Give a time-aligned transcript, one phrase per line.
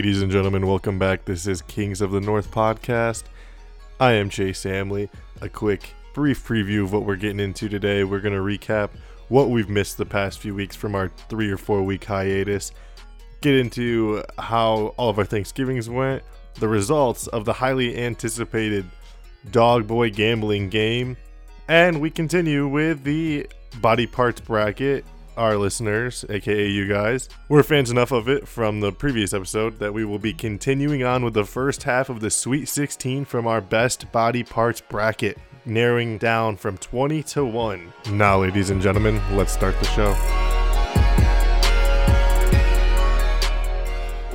[0.00, 1.26] Ladies and gentlemen, welcome back.
[1.26, 3.24] This is Kings of the North podcast.
[4.00, 5.10] I am Chase Samley.
[5.42, 8.02] A quick, brief preview of what we're getting into today.
[8.02, 8.88] We're going to recap
[9.28, 12.72] what we've missed the past few weeks from our three or four week hiatus,
[13.42, 16.22] get into how all of our Thanksgivings went,
[16.54, 18.86] the results of the highly anticipated
[19.50, 21.14] Dog Boy gambling game,
[21.68, 23.46] and we continue with the
[23.82, 25.04] body parts bracket
[25.36, 29.94] our listeners, aka you guys, were fans enough of it from the previous episode that
[29.94, 33.60] we will be continuing on with the first half of the Sweet 16 from our
[33.60, 37.92] best body parts bracket, narrowing down from 20 to 1.
[38.12, 40.16] Now, ladies and gentlemen, let's start the show.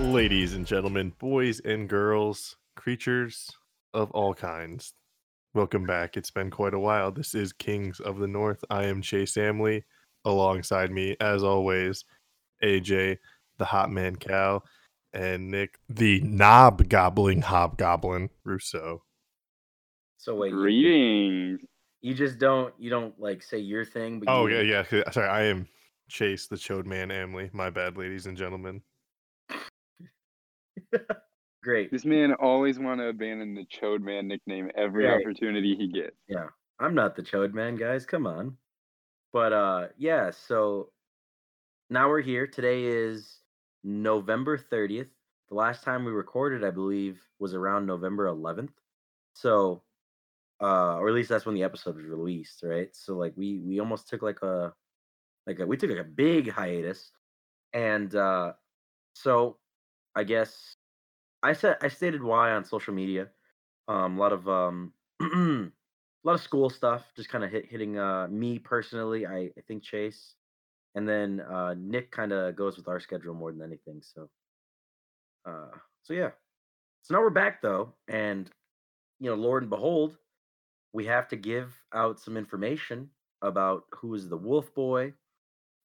[0.01, 3.51] Ladies and gentlemen, boys and girls, creatures
[3.93, 4.93] of all kinds,
[5.53, 6.15] welcome back.
[6.15, 7.11] It's been quite a while.
[7.11, 8.63] This is Kings of the North.
[8.69, 9.83] I am Chase Samley
[10.25, 12.03] alongside me, as always,
[12.63, 13.17] AJ,
[13.57, 14.63] the hot man cow,
[15.13, 19.03] and Nick, the knob gobbling hobgoblin Russo.
[20.17, 21.61] So wait, you, Greetings.
[22.01, 24.19] you just don't you don't like say your thing.
[24.19, 25.03] But Oh you, yeah, yeah.
[25.05, 25.67] Uh, sorry, I am
[26.09, 27.53] Chase, the chode man Amley.
[27.53, 28.81] My bad, ladies and gentlemen.
[31.63, 31.91] great.
[31.91, 35.21] This man always want to abandon the Chode Man nickname every Right.
[35.21, 36.15] opportunity he gets.
[36.27, 36.47] Yeah,
[36.79, 38.05] I'm not the chode man, guys.
[38.05, 38.57] Come on.
[39.35, 40.31] But uh, yeah.
[40.31, 40.91] So
[41.89, 42.47] now we're here.
[42.47, 43.41] Today is
[43.83, 45.09] November 30th.
[45.49, 48.71] The last time we recorded, I believe, was around November 11th.
[49.33, 49.83] So,
[50.61, 52.87] uh, or at least that's when the episode was released, right?
[52.95, 54.71] So like we we almost took like a
[55.45, 57.11] like a, we took like a big hiatus,
[57.73, 58.53] and uh,
[59.15, 59.57] so
[60.15, 60.77] I guess
[61.43, 63.27] I said I stated why on social media.
[63.89, 64.93] Um, a lot of um,
[66.25, 69.27] a lot of school stuff, just kind of hit, hitting uh, me personally.
[69.27, 70.33] I, I think Chase,
[70.95, 74.01] and then uh, Nick kind of goes with our schedule more than anything.
[74.01, 74.27] So,
[75.47, 76.31] uh, so yeah.
[77.03, 78.49] So now we're back though, and
[79.19, 80.17] you know, Lord and behold,
[80.93, 83.07] we have to give out some information
[83.43, 85.13] about who is the Wolf Boy.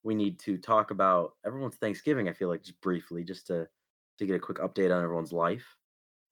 [0.05, 2.31] We need to talk about everyone's Thanksgiving.
[2.31, 3.69] I feel like just briefly, just to
[4.19, 5.67] to get a quick update on everyone's life.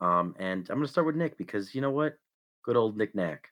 [0.01, 2.17] Um, and I'm gonna start with Nick because you know what,
[2.65, 3.51] good old Nick Knack.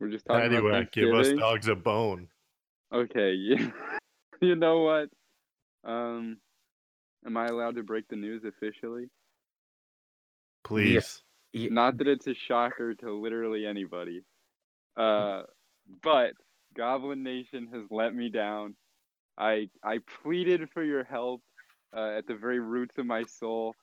[0.00, 2.28] We're just talking about Anyway, give us dogs a bone.
[2.92, 3.72] Okay, you,
[4.40, 5.08] you know what?
[5.88, 6.38] Um,
[7.26, 9.08] am I allowed to break the news officially?
[10.64, 11.22] Please.
[11.52, 14.22] Ye- Not that it's a shocker to literally anybody.
[14.96, 15.42] Uh,
[16.02, 16.32] but
[16.76, 18.74] Goblin Nation has let me down.
[19.38, 21.42] I I pleaded for your help
[21.96, 23.74] uh, at the very roots of my soul,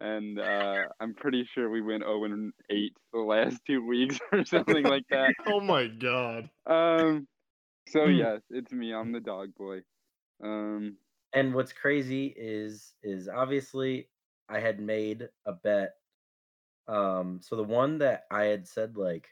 [0.00, 4.44] and uh, I'm pretty sure we went 0 and 8 the last two weeks or
[4.44, 5.34] something like that.
[5.46, 6.50] Oh my god.
[6.66, 7.28] Um,
[7.88, 8.08] so Hmm.
[8.08, 8.92] yes, it's me.
[8.94, 9.82] I'm the dog boy.
[10.42, 10.98] Um,
[11.32, 14.10] and what's crazy is is obviously
[14.48, 15.96] I had made a bet.
[16.88, 19.28] Um, so the one that I had said like,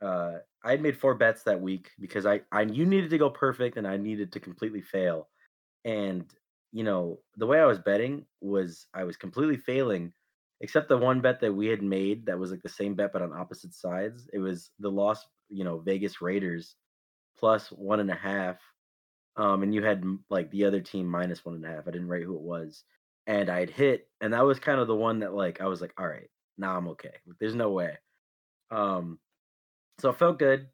[0.00, 3.30] uh, I had made four bets that week because I I you needed to go
[3.30, 5.28] perfect and I needed to completely fail,
[5.84, 6.32] and
[6.74, 10.12] you know the way I was betting was I was completely failing,
[10.60, 13.22] except the one bet that we had made that was like the same bet but
[13.22, 14.28] on opposite sides.
[14.34, 16.76] It was the Las you know Vegas Raiders
[17.38, 18.58] plus one and a half
[19.36, 21.88] um, and you had like the other team minus one and a half.
[21.88, 22.84] I didn't write who it was,
[23.26, 25.92] and I'd hit, and that was kind of the one that like I was like,
[25.98, 27.14] all right, now I'm okay.
[27.40, 27.98] There's no way.
[28.70, 29.18] Um,
[30.00, 30.68] so it felt good.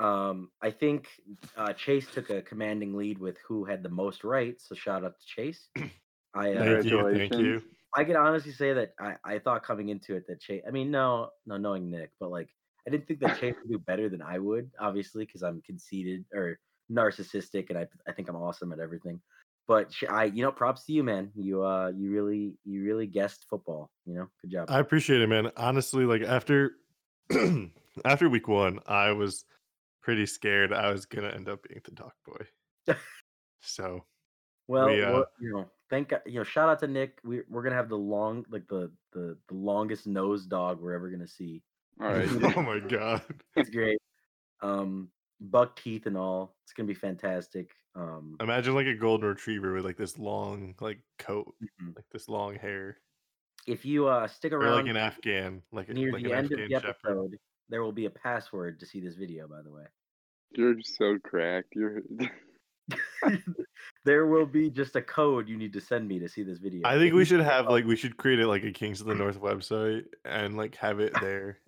[0.00, 1.08] Um, I think
[1.56, 4.54] uh, Chase took a commanding lead with who had the most right.
[4.58, 5.68] So shout out to Chase.
[6.34, 7.18] I uh, Thank you.
[7.18, 7.62] Thank you.
[7.94, 10.62] I can honestly say that I, I thought coming into it that Chase.
[10.66, 12.48] I mean, no, no, knowing Nick, but like
[12.86, 16.24] I didn't think that Chase would do better than I would, obviously, because I'm conceited
[16.32, 16.58] or
[16.90, 19.20] narcissistic, and I I think I'm awesome at everything.
[19.68, 21.30] But I, you know, props to you, man.
[21.34, 23.90] You uh, you really, you really guessed football.
[24.06, 24.70] You know, good job.
[24.70, 25.50] I appreciate it, man.
[25.56, 26.72] Honestly, like after
[28.04, 29.44] after week one, I was
[30.02, 32.96] pretty scared I was gonna end up being the dog boy.
[33.60, 34.04] So
[34.68, 37.18] Well, We, uh, well, you know, thank you know, shout out to Nick.
[37.24, 41.10] We we're gonna have the long, like the the the longest nose dog we're ever
[41.10, 41.62] gonna see.
[42.00, 42.28] all right.
[42.56, 43.22] oh my god.
[43.56, 43.98] It's great.
[44.62, 45.10] Um,
[45.40, 46.54] buck teeth and all.
[46.64, 47.70] It's gonna be fantastic.
[47.96, 51.94] Um, Imagine like a golden retriever with like this long like coat, mhm.
[51.96, 52.98] like this long hair.
[53.66, 56.32] if you uh stick Or around like an Afghan, like a, near like the an
[56.32, 56.88] end of Afghan the shepherd.
[56.88, 57.38] episode,
[57.70, 59.46] there will be a password to see this video.
[59.48, 59.84] By the way,
[60.50, 61.74] You're so cracked.
[61.74, 62.02] You're.
[64.04, 66.80] there will be just a code you need to send me to see this video.
[66.84, 69.14] I think we should have like we should create it like a Kings of the
[69.14, 71.58] North website and like have it there.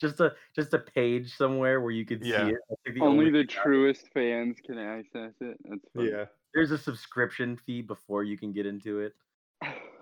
[0.00, 2.46] just a just a page somewhere where you can Yeah.
[2.46, 2.58] see it.
[2.70, 5.56] I the Only only the truest fans can access it.
[5.64, 6.06] That's fine.
[6.06, 6.26] Yeah.
[6.54, 9.14] there's a subscription fee before you can get into it.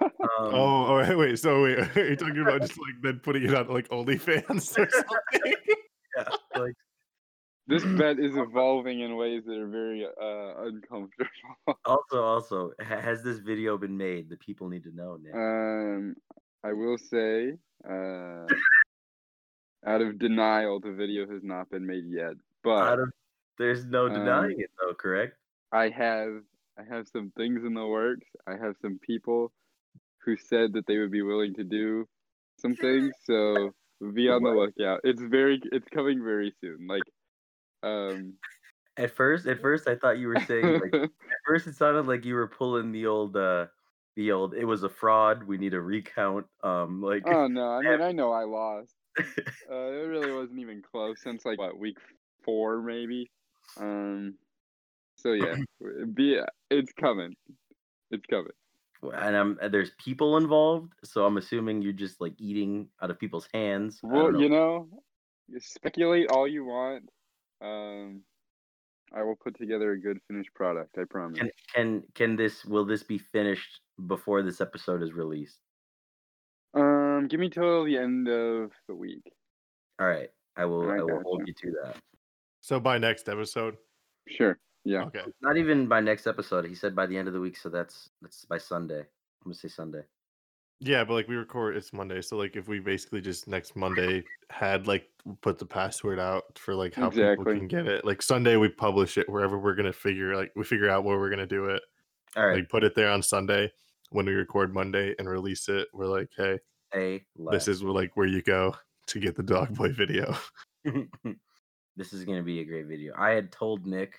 [0.05, 0.11] Um,
[0.55, 1.39] oh, oh, wait, wait.
[1.39, 4.89] So wait, are you talking about just like then putting it on like OnlyFans or
[4.91, 5.55] something?
[6.17, 6.25] yeah,
[6.57, 6.75] like
[7.67, 11.31] This bet is evolving in ways that are very uh, uncomfortable.
[11.85, 14.29] also, also, has this video been made?
[14.29, 15.39] The people need to know now.
[15.39, 16.15] Um,
[16.63, 17.53] I will say,
[17.89, 18.47] uh,
[19.87, 22.35] out of denial, the video has not been made yet.
[22.63, 23.13] But Out of-
[23.59, 24.95] there's no um, denying it, though.
[24.95, 25.35] Correct?
[25.73, 26.43] I have
[26.79, 28.27] I have some things in the works.
[28.47, 29.53] I have some people
[30.25, 32.07] who said that they would be willing to do
[32.61, 33.13] some things.
[33.25, 33.73] So
[34.15, 35.01] be on the lookout.
[35.05, 36.87] It's very it's coming very soon.
[36.87, 37.03] Like
[37.83, 38.35] um
[38.97, 40.95] At first, at first, I thought you were saying like.
[41.03, 41.11] at
[41.47, 43.67] first, it sounded like you were pulling the old, uh
[44.17, 44.55] the old.
[44.55, 45.45] It was a fraud.
[45.45, 46.47] We need a recount.
[46.63, 47.23] Um, like.
[47.27, 48.95] oh no, I mean I know I lost.
[49.71, 51.97] Uh, it really wasn't even close since like what week
[52.45, 53.31] four maybe.
[53.79, 54.35] Um
[55.17, 55.57] so yeah,
[56.15, 56.39] be
[56.71, 57.35] it's coming.
[58.11, 58.53] It's coming.
[59.11, 63.49] And I'm there's people involved, so I'm assuming you're just like eating out of people's
[63.53, 64.01] hands.
[64.03, 64.39] Well, know.
[64.39, 64.89] you know,
[65.49, 67.09] you speculate all you want.
[67.61, 68.23] Um,
[69.15, 70.97] I will put together a good finished product.
[70.99, 71.39] I promise.
[71.39, 75.59] Can can can this will this be finished before this episode is released?
[76.75, 79.23] Um, give me till the end of the week.
[80.01, 81.97] All right, I will I I will hold you to that.
[82.61, 83.77] So by next episode.
[84.27, 84.59] Sure.
[84.85, 85.05] Yeah.
[85.05, 85.23] Okay.
[85.41, 86.67] Not even by next episode.
[86.67, 89.01] He said by the end of the week, so that's that's by Sunday.
[89.01, 89.07] I'm
[89.45, 90.03] gonna say Sunday.
[90.81, 94.23] Yeah, but like we record it's Monday, so like if we basically just next Monday
[94.51, 95.09] had like
[95.41, 97.59] put the password out for like how people Exactly.
[97.59, 98.05] can get it.
[98.05, 101.31] Like Sunday we publish it wherever we're gonna figure like we figure out where we're
[101.31, 101.83] gonna do it.
[102.37, 103.73] All right, Like put it there on Sunday
[104.11, 105.89] when we record Monday and release it.
[105.95, 106.59] We're like, hey,
[106.95, 108.75] a this is like where you go
[109.07, 110.37] to get the dog boy video.
[111.97, 113.15] this is gonna be a great video.
[113.17, 114.19] I had told Nick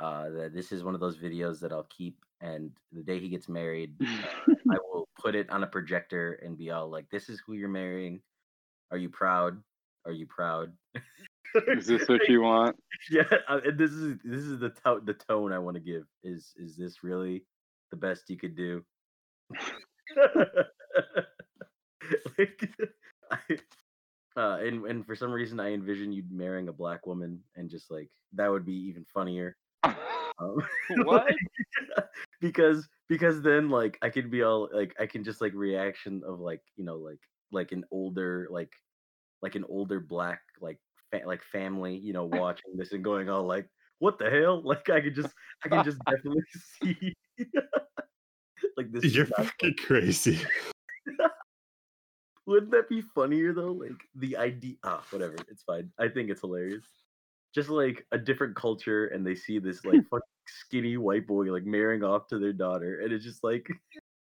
[0.00, 3.28] uh, that this is one of those videos that I'll keep, and the day he
[3.28, 7.42] gets married, I will put it on a projector and be all like, "This is
[7.46, 8.22] who you're marrying.
[8.90, 9.62] Are you proud?
[10.06, 10.72] Are you proud?"
[11.66, 12.76] Is this what you want?
[13.10, 16.04] yeah, uh, this is this is the to- the tone I want to give.
[16.24, 17.44] Is is this really
[17.90, 18.82] the best you could do?
[22.38, 22.70] like,
[23.30, 23.38] I,
[24.36, 27.90] uh, and and for some reason, I envision you marrying a black woman, and just
[27.90, 29.56] like that would be even funnier.
[29.84, 30.62] Um,
[31.04, 31.34] what?
[32.40, 36.40] because because then like I could be all like I can just like reaction of
[36.40, 37.20] like you know like
[37.52, 38.72] like an older like
[39.42, 40.78] like an older black like
[41.10, 43.66] fa- like family you know watching this and going all like
[43.98, 45.34] what the hell like I could just
[45.64, 46.42] I can just definitely
[46.82, 47.14] see
[48.76, 50.40] like this is You're fucking crazy.
[52.46, 53.72] Wouldn't that be funnier though?
[53.72, 54.74] Like the idea.
[54.82, 55.36] Ah, whatever.
[55.48, 55.90] It's fine.
[55.98, 56.84] I think it's hilarious.
[57.54, 61.64] Just like a different culture, and they see this like fucking skinny white boy like
[61.64, 63.68] marrying off to their daughter, and it's just like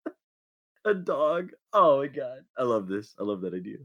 [0.86, 1.52] a dog.
[1.74, 3.16] Oh my god, I love this.
[3.20, 3.78] I love that idea.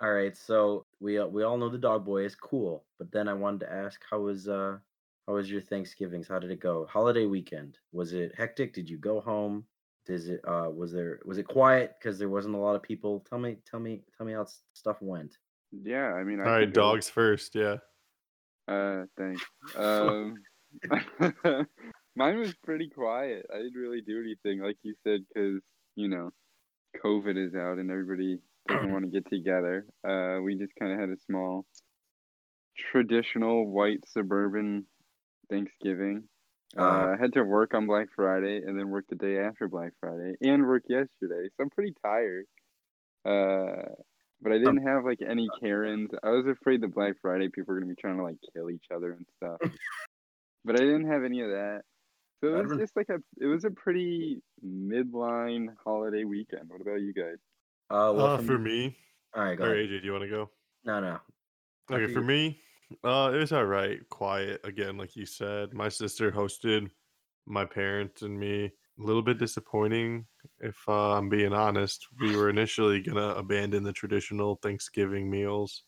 [0.00, 3.28] All right, so we uh, we all know the dog boy is cool, but then
[3.28, 4.78] I wanted to ask, how was uh
[5.26, 6.28] how was your Thanksgivings?
[6.28, 6.86] How did it go?
[6.90, 8.74] Holiday weekend was it hectic?
[8.74, 9.64] Did you go home?
[10.06, 13.24] Is it uh was there was it quiet because there wasn't a lot of people?
[13.28, 15.38] Tell me, tell me, tell me how stuff went.
[15.72, 17.54] Yeah, I mean, I All right, could go- dogs first.
[17.54, 17.76] Yeah.
[18.68, 19.42] Uh, thanks.
[19.76, 20.36] Um,
[22.16, 23.46] mine was pretty quiet.
[23.52, 25.60] I didn't really do anything, like you said, because
[25.96, 26.30] you know,
[27.04, 29.86] COVID is out and everybody doesn't want to get together.
[30.06, 31.64] Uh, we just kind of had a small,
[32.76, 34.86] traditional white suburban
[35.50, 36.24] Thanksgiving.
[36.76, 39.68] Uh, Uh, I had to work on Black Friday and then work the day after
[39.68, 42.46] Black Friday and work yesterday, so I'm pretty tired.
[43.24, 43.94] Uh,
[44.42, 46.10] but I didn't have like any Karens.
[46.22, 48.86] I was afraid the Black Friday people were gonna be trying to like kill each
[48.94, 49.58] other and stuff.
[50.64, 51.82] but I didn't have any of that.
[52.42, 56.68] So it was just like a it was a pretty midline holiday weekend.
[56.68, 57.36] What about you guys?
[57.90, 58.96] uh, well, Uh, for for me, me,
[59.34, 59.74] all right, go or.
[59.74, 60.50] AJ, do you want to go?
[60.84, 61.18] No, no.
[61.90, 62.60] Okay, After for me,
[63.04, 64.06] uh, it was all right.
[64.10, 65.72] Quiet again, like you said.
[65.72, 66.90] My sister hosted
[67.46, 68.72] my parents and me.
[68.98, 70.26] A little bit disappointing,
[70.58, 72.06] if uh, I'm being honest.
[72.18, 75.84] We were initially gonna abandon the traditional Thanksgiving meals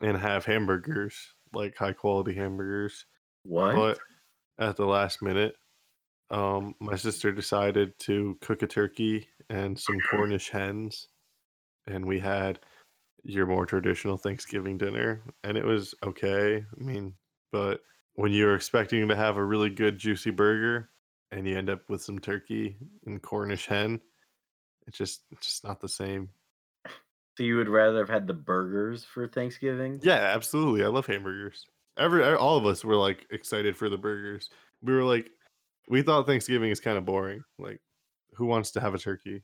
[0.00, 3.06] and have hamburgers, like high quality hamburgers.
[3.44, 3.74] What?
[3.74, 3.98] But
[4.58, 5.56] at the last minute,
[6.30, 11.08] um, my sister decided to cook a turkey and some Cornish hens,
[11.86, 12.60] and we had
[13.24, 16.58] your more traditional Thanksgiving dinner, and it was okay.
[16.58, 17.16] I mean,
[17.52, 17.82] but
[18.14, 20.90] when you're expecting to have a really good juicy burger
[21.30, 24.00] and you end up with some turkey and Cornish hen,
[24.86, 26.28] it's just it's just not the same.
[27.36, 30.00] so you would rather have had the burgers for Thanksgiving?
[30.02, 30.84] Yeah, absolutely.
[30.84, 31.66] I love hamburgers.
[31.98, 34.48] Every all of us were like excited for the burgers.
[34.82, 35.30] We were like,
[35.88, 37.42] we thought Thanksgiving is kind of boring.
[37.58, 37.80] Like,
[38.34, 39.42] who wants to have a turkey?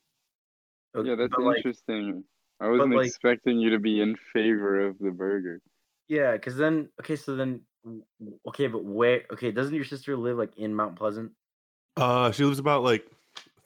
[0.94, 2.22] Yeah, that's But, like, interesting.
[2.60, 5.60] I wasn't like- expecting you to be in favor of the burger.
[6.08, 9.24] yeah, because then okay, so then w- w- okay, but where?
[9.32, 11.32] Okay, doesn't your sister live like in Mount Pleasant?
[11.96, 13.08] Uh, she lives about like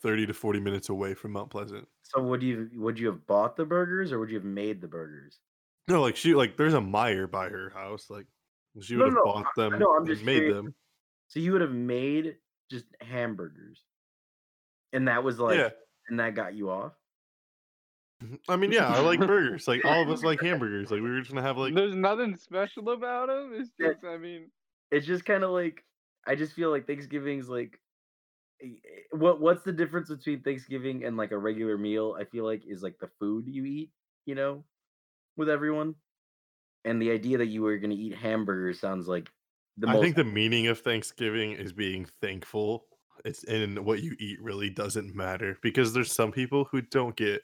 [0.01, 1.89] thirty to forty minutes away from Mount Pleasant.
[2.03, 4.89] So would you would you have bought the burgers or would you have made the
[4.89, 5.39] burgers?
[5.89, 8.11] No, like she like there's a Meijer by her house.
[8.11, 8.27] Like
[8.81, 10.57] she No, would have no, bought them No, I'm and just made curious.
[10.57, 10.75] them.
[11.29, 12.39] So you would have made
[12.71, 13.87] just hamburgers,
[14.93, 15.71] and that was like, yeah,
[16.09, 16.95] and that got you off.
[18.49, 19.69] I mean, yeah, I like burgers.
[19.69, 20.91] Like all of us like hamburgers.
[20.91, 23.53] Like we were just gonna have like There's nothing special about them.
[23.55, 23.93] It's Yeah.
[23.93, 24.51] just, I mean,
[24.91, 25.85] It's just kind of like
[26.27, 27.81] I just feel like Thanksgiving's like
[28.61, 28.75] Eh,
[29.13, 32.17] what what's the difference between Thanksgiving and like a regular meal?
[32.19, 33.93] I feel like is like the food you eat,
[34.27, 34.65] you know,
[35.37, 35.97] with everyone.
[36.85, 39.31] And the idea that you were gonna eat hamburgers sounds like
[39.79, 39.99] the I most.
[39.99, 42.87] think the meaning of Thanksgiving is being thankful.
[43.25, 47.43] It's and what you eat really doesn't matter because there's some people who don't get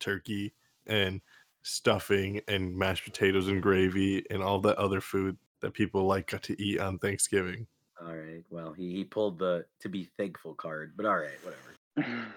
[0.00, 0.54] turkey
[0.86, 1.22] and
[1.62, 6.62] stuffing and mashed potatoes and gravy and all that other food that people like to
[6.62, 7.68] eat on Thanksgiving.
[8.06, 8.44] All right.
[8.50, 11.74] Well, he he pulled the to be thankful card, but all right, whatever.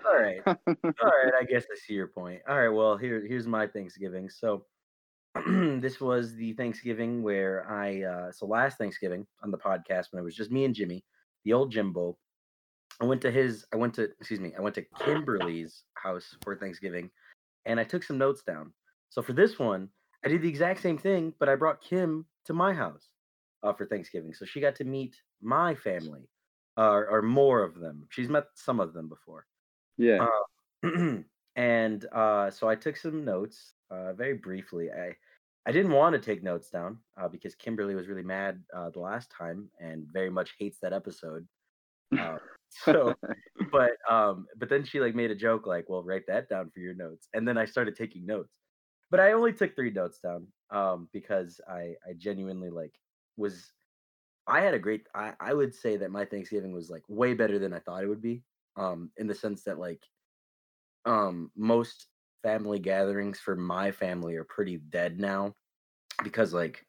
[0.06, 0.42] All right.
[0.46, 0.56] all
[1.02, 2.42] right, I guess I see your point.
[2.48, 4.30] All right, well, here here's my Thanksgiving.
[4.30, 4.66] So
[5.48, 10.24] this was the Thanksgiving where I uh so last Thanksgiving on the podcast when it
[10.24, 11.04] was just me and Jimmy,
[11.44, 12.18] the old Jimbo.
[13.02, 16.56] I went to his I went to excuse me, I went to Kimberly's house for
[16.56, 17.10] Thanksgiving
[17.66, 18.72] and I took some notes down.
[19.10, 19.90] So for this one,
[20.24, 23.10] I did the exact same thing, but I brought Kim to my house
[23.68, 24.34] uh, for Thanksgiving.
[24.34, 26.30] So she got to meet my family.
[26.78, 28.06] Uh, or more of them.
[28.12, 29.48] She's met some of them before.
[29.98, 30.28] yeah.
[31.56, 34.92] and uh, so I took some notes uh, very briefly.
[34.92, 35.16] I
[35.66, 39.00] I didn't want to take notes down uh, because Kimberly was really mad uh, the
[39.00, 41.46] last time and very much hates that episode.
[42.18, 42.38] Uh,
[42.86, 43.16] so,
[43.72, 46.80] but um, but then she like made a joke like, "Well, write that down for
[46.80, 48.54] your notes," and then I started taking notes.
[49.10, 52.94] But I only took three notes down um, because I I genuinely like
[53.38, 53.72] was
[54.48, 57.60] I had a great I, I would say that my Thanksgiving was like way better
[57.60, 58.44] than I thought it would be.
[58.76, 60.04] Um, in the sense that like
[61.06, 62.08] um most
[62.44, 65.54] family gatherings for my family are pretty dead now
[66.24, 66.86] because like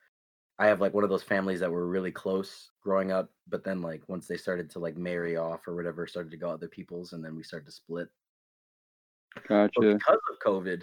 [0.59, 3.81] I have like one of those families that were really close growing up, but then
[3.81, 7.12] like once they started to like marry off or whatever, started to go other people's
[7.12, 8.09] and then we started to split.
[9.37, 9.81] But Gotcha.
[9.81, 10.83] because of COVID,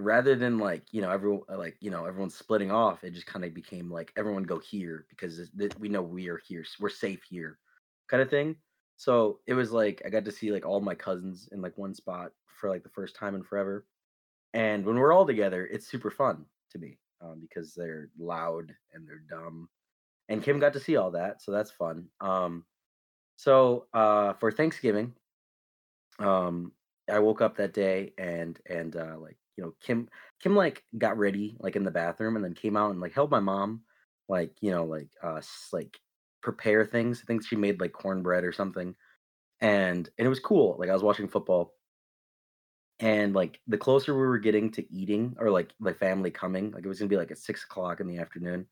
[0.00, 3.26] rather than like you know everyone uh, like you know everyone's splitting off, it just
[3.26, 6.88] kind of became like everyone go here because th- we know we are here, we're
[6.88, 7.58] safe here,
[8.08, 8.56] kind of thing.
[8.96, 11.94] So it was like I got to see like all my cousins in like one
[11.94, 13.86] spot for like the first time in forever,
[14.54, 19.06] and when we're all together, it's super fun to me um, because they're loud and
[19.06, 19.68] they're dumb,
[20.28, 22.06] and Kim got to see all that, so that's fun.
[22.20, 22.64] Um,
[23.36, 25.14] so uh, for Thanksgiving,
[26.18, 26.72] um,
[27.10, 30.08] I woke up that day and and uh, like you know Kim
[30.42, 33.30] Kim like got ready like in the bathroom and then came out and like helped
[33.30, 33.82] my mom
[34.28, 35.40] like you know like uh
[35.72, 35.98] like
[36.42, 37.20] prepare things.
[37.22, 38.94] I think she made like cornbread or something,
[39.60, 40.76] and and it was cool.
[40.78, 41.74] Like I was watching football,
[43.00, 46.84] and like the closer we were getting to eating or like the family coming, like
[46.84, 48.66] it was gonna be like at six o'clock in the afternoon,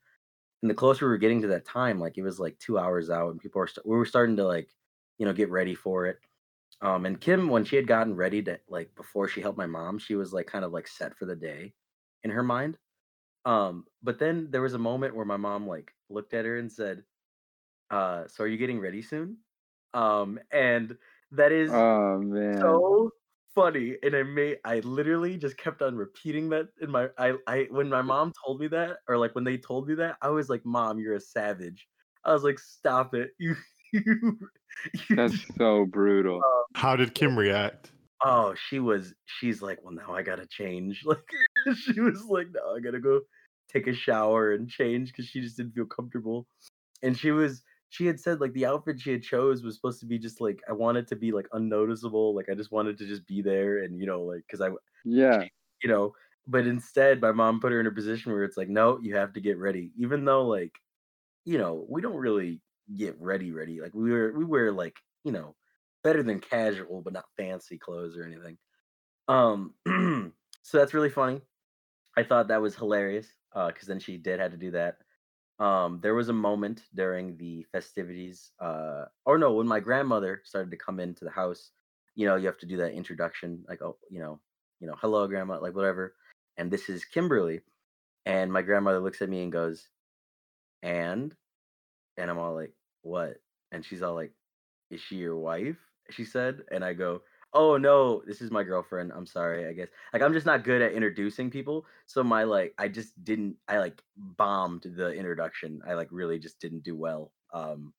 [0.63, 3.11] and the closer we were getting to that time, like it was like two hours
[3.11, 4.71] out, and people were st- we were starting to like
[5.19, 6.19] you know get ready for it.
[6.81, 9.99] Um, and Kim, when she had gotten ready to like before she helped my mom,
[9.99, 11.75] she was like kind of like set for the day
[12.25, 12.79] in her mind.
[13.45, 16.71] Um, but then there was a moment where my mom like looked at her and
[16.73, 17.05] said,
[17.91, 19.39] uh, so are you getting ready soon?
[19.95, 20.97] Um, and
[21.33, 22.63] that is Oh man.
[22.63, 23.11] so
[23.55, 23.97] funny.
[24.03, 27.89] And I made I literally just kept on repeating that in my I I when
[27.89, 30.65] my mom told me that, or like when they told me that, I was like,
[30.65, 31.89] Mom, you're a savage.
[32.25, 33.33] I was like, stop it.
[33.41, 33.57] You,
[33.93, 34.39] you
[35.11, 36.37] That's so brutal.
[36.37, 37.93] Um, How did Kim react?
[38.25, 41.23] oh she was she's like well now i gotta change like
[41.77, 43.21] she was like no i gotta go
[43.73, 46.45] take a shower and change because she just didn't feel comfortable
[47.05, 50.07] and she was she had said like the outfit she had chose was supposed to
[50.07, 53.25] be just like i wanted to be like unnoticeable like i just wanted to just
[53.29, 54.69] be there and you know like because i
[55.05, 55.45] Yeah.
[55.81, 56.13] you know
[56.49, 59.33] but instead my mom put her in a position where it's like no you have
[59.35, 60.73] to get ready even though like
[61.45, 62.61] you know we don't really
[62.97, 65.55] get ready ready like we were we wear like you know
[66.05, 68.57] better than casual but not fancy clothes or anything.
[69.29, 69.75] Um
[70.63, 71.43] so that's really funny.
[72.17, 74.99] I thought that was hilarious uh because then she did had to do that.
[75.59, 80.71] Um there was a moment during the festivities uh or no when my grandmother started
[80.71, 81.73] to come into the house
[82.15, 84.41] you know you have to do that introduction like oh you know
[84.81, 86.15] you know hello grandma like whatever
[86.57, 87.61] and this is kimberly
[88.27, 89.89] and my grandmother looks at me and goes
[90.83, 91.35] and?
[92.17, 92.73] And i'm all like
[93.09, 93.37] what
[93.73, 94.33] and she's all like
[94.91, 95.77] is she your wife
[96.11, 97.21] she said and i go
[97.53, 99.13] oh no, this is my girlfriend.
[99.15, 99.89] I'm sorry, I guess.
[100.13, 101.87] Like I'm just not good at introducing people.
[102.07, 105.81] So my like I just didn't I like bombed the introduction.
[105.87, 107.33] I like really just didn't do well.
[107.53, 107.93] Um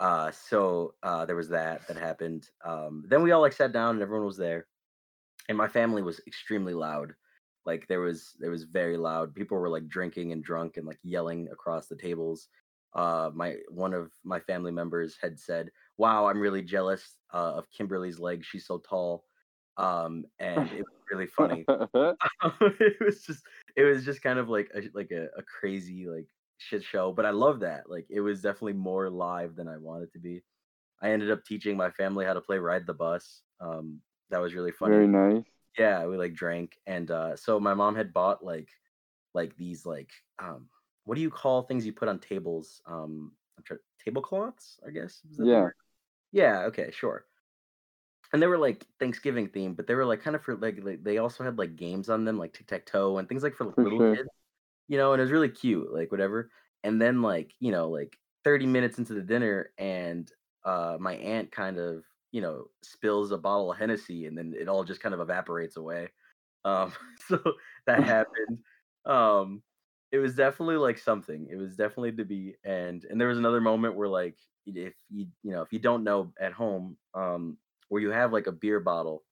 [0.00, 2.48] uh so uh there was that that happened.
[2.64, 4.66] Um then we all like sat down and everyone was there.
[5.48, 7.14] And my family was extremely loud.
[7.66, 9.34] Like there was there was very loud.
[9.34, 12.48] People were like drinking and drunk and like yelling across the tables.
[12.92, 17.70] Uh my one of my family members had said, "Wow, I'm really jealous uh, of
[17.70, 18.46] Kimberly's legs.
[18.46, 19.24] She's so tall."
[19.76, 21.64] Um and it was really funny.
[22.80, 23.42] it was just
[23.76, 26.26] it was just kind of like a, like a, a crazy like
[26.58, 27.88] shit show, but I love that.
[27.88, 30.42] Like it was definitely more live than I wanted to be.
[31.02, 33.42] I ended up teaching my family how to play ride the bus.
[33.60, 34.94] Um that was really funny.
[34.94, 35.44] Very nice.
[35.78, 38.68] Yeah, we like drank and uh so my mom had bought like
[39.32, 40.10] like these like
[40.42, 40.66] um
[41.10, 42.82] what do you call things you put on tables?
[42.86, 45.22] Um I'm trying tablecloths, I guess.
[45.30, 45.70] Is that Yeah.
[46.32, 47.26] Yeah, okay, sure.
[48.32, 51.02] And they were like Thanksgiving themed, but they were like kind of for like, like
[51.04, 53.66] they also had like games on them, like tic tac toe and things like for,
[53.66, 54.14] like, For little sure.
[54.14, 54.28] kids,
[54.88, 56.50] you know, and it was really cute, like whatever.
[56.84, 60.30] And then like, you know, like 30 minutes into the dinner and
[60.64, 64.68] uh my aunt kind of, you know, spills a bottle of Hennessy and then it
[64.68, 66.10] all just kind of evaporates away.
[66.64, 66.92] Um
[67.28, 67.40] so
[67.86, 68.60] that happened.
[69.06, 69.62] Um
[70.12, 71.48] it was definitely like something.
[71.50, 75.26] It was definitely to be and and there was another moment where like if you
[75.42, 78.80] you know if you don't know at home um where you have like a beer
[78.80, 79.24] bottle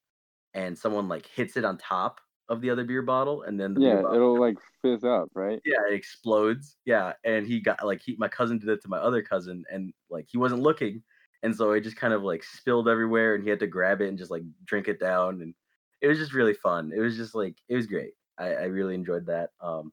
[0.54, 3.82] and someone like hits it on top of the other beer bottle and then the
[3.82, 5.62] Yeah, it'll like fizz up, right?
[5.64, 8.98] yeah it explodes yeah and he got like he my cousin did it to my
[8.98, 11.02] other cousin and like he wasn't looking
[11.42, 14.08] and so it just kind of like spilled everywhere and he had to grab it
[14.08, 15.54] and just like drink it down and
[16.00, 18.94] it was just really fun it was just like it was great i, I really
[18.94, 19.92] enjoyed that um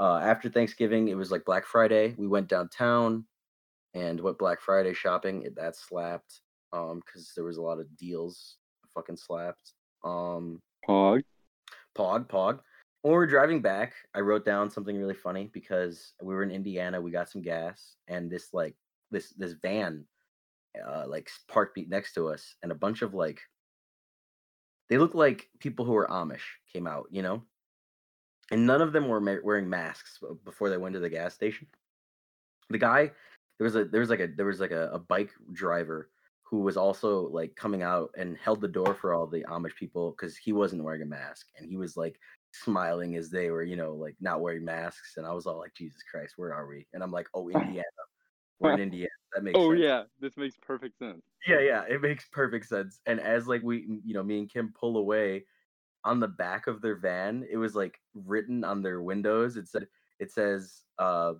[0.00, 3.24] uh after thanksgiving it was like black friday we went downtown
[3.94, 6.40] and went black friday shopping it, that slapped
[6.72, 8.56] um because there was a lot of deals
[8.94, 11.22] fucking slapped um Pog.
[11.96, 12.60] Pog, Pog.
[13.02, 16.50] When we were driving back, I wrote down something really funny because we were in
[16.50, 17.00] Indiana.
[17.00, 18.74] We got some gas, and this like
[19.10, 20.04] this this van,
[20.86, 23.40] uh, like parked next to us, and a bunch of like,
[24.88, 27.42] they look like people who were Amish came out, you know,
[28.50, 31.66] and none of them were ma- wearing masks before they went to the gas station.
[32.68, 33.12] The guy,
[33.58, 36.10] there was a there was like a there was like a, a bike driver
[36.42, 40.10] who was also like coming out and held the door for all the Amish people
[40.10, 42.18] because he wasn't wearing a mask and he was like
[42.52, 45.14] smiling as they were, you know, like not wearing masks.
[45.16, 46.86] And I was all like, Jesus Christ, where are we?
[46.92, 47.84] And I'm like, oh, Indiana.
[48.58, 49.10] We're in Indiana.
[49.32, 49.80] That makes Oh sense.
[49.80, 51.22] yeah, this makes perfect sense.
[51.46, 53.00] Yeah, yeah, it makes perfect sense.
[53.06, 55.44] And as like we, you know, me and Kim pull away
[56.04, 59.56] on the back of their van, it was like written on their windows.
[59.56, 59.86] It said,
[60.18, 61.34] it says, uh,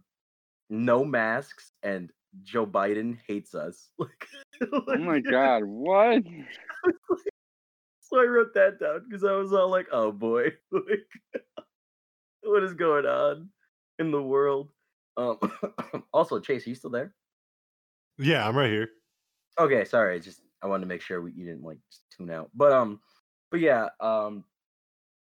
[0.69, 2.11] no masks and
[2.43, 3.91] Joe Biden hates us.
[3.99, 4.27] Like,
[4.73, 6.23] Oh my god, what?
[8.01, 11.07] so I wrote that down because I was all like, oh boy, like,
[12.43, 13.49] what is going on
[13.99, 14.71] in the world?
[15.17, 15.39] Um,
[16.13, 17.15] also, Chase, are you still there?
[18.19, 18.91] Yeah, I'm right here.
[19.59, 20.17] Okay, sorry.
[20.17, 21.79] It's just I wanted to make sure we, you didn't like
[22.17, 22.51] tune out.
[22.55, 23.01] But um,
[23.51, 24.45] but yeah, um,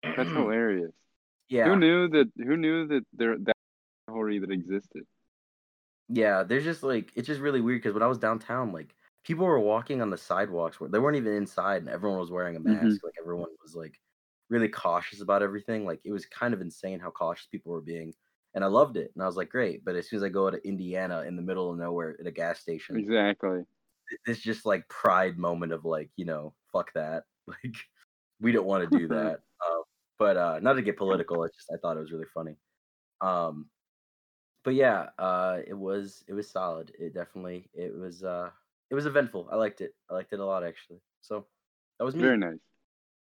[0.03, 0.91] That's hilarious.
[1.49, 2.31] yeah, Who knew that?
[2.37, 3.55] Who knew that there that
[4.09, 5.03] story that existed?
[6.09, 6.43] yeah.
[6.43, 9.59] There's just like it's just really weird because when I was downtown, like people were
[9.59, 12.85] walking on the sidewalks where they weren't even inside, and everyone was wearing a mask.
[12.85, 13.03] Mhm.
[13.03, 13.99] Like everyone was like
[14.49, 15.85] really cautious about everything.
[15.85, 18.13] Like it was kind of insane how cautious people were being,
[18.53, 19.11] and I loved it.
[19.15, 19.85] And I was like, great.
[19.85, 22.31] But as soon as I go to Indiana in the middle of nowhere at a
[22.31, 23.61] gas station, Exactly.
[24.25, 27.75] this just like pride moment of like you know fuck that like
[28.41, 29.81] we don't want to do that uh,
[30.19, 32.55] but uh not to get political it's just i thought it was really funny.
[33.21, 33.67] Um
[34.63, 36.91] but yeah uh it was it was solid.
[36.99, 38.49] It definitely it was uh
[38.89, 39.47] it was eventful.
[39.51, 39.93] I liked it.
[40.09, 40.99] I liked it a lot actually.
[41.21, 41.45] So
[41.97, 42.23] that was me.
[42.23, 42.59] Very nice.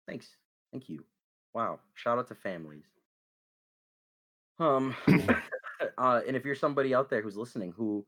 [0.08, 0.28] thanks.
[0.71, 1.04] Thank you.
[1.54, 1.80] Wow.
[1.93, 2.86] Shout out to families.
[4.60, 4.95] Um
[5.97, 8.06] uh and if you're somebody out there who's listening who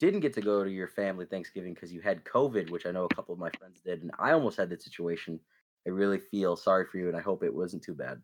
[0.00, 3.04] didn't get to go to your family Thanksgiving because you had COVID, which I know
[3.04, 5.38] a couple of my friends did, and I almost had that situation.
[5.86, 8.20] I really feel sorry for you, and I hope it wasn't too bad.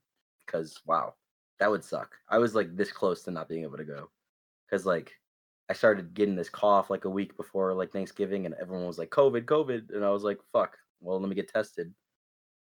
[0.47, 1.15] Because wow,
[1.59, 2.15] that would suck.
[2.29, 4.11] I was like this close to not being able to go,
[4.69, 5.13] because like
[5.69, 9.11] I started getting this cough like a week before like Thanksgiving, and everyone was like
[9.11, 10.77] COVID, COVID, and I was like, fuck.
[11.01, 11.93] Well, let me get tested,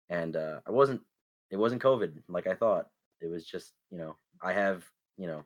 [0.08, 1.00] and uh, I wasn't.
[1.50, 2.86] It wasn't COVID like I thought.
[3.20, 4.84] It was just you know I have
[5.16, 5.44] you know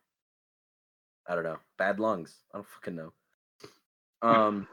[1.26, 2.36] I don't know bad lungs.
[2.52, 3.12] I don't fucking know.
[4.22, 4.66] Um,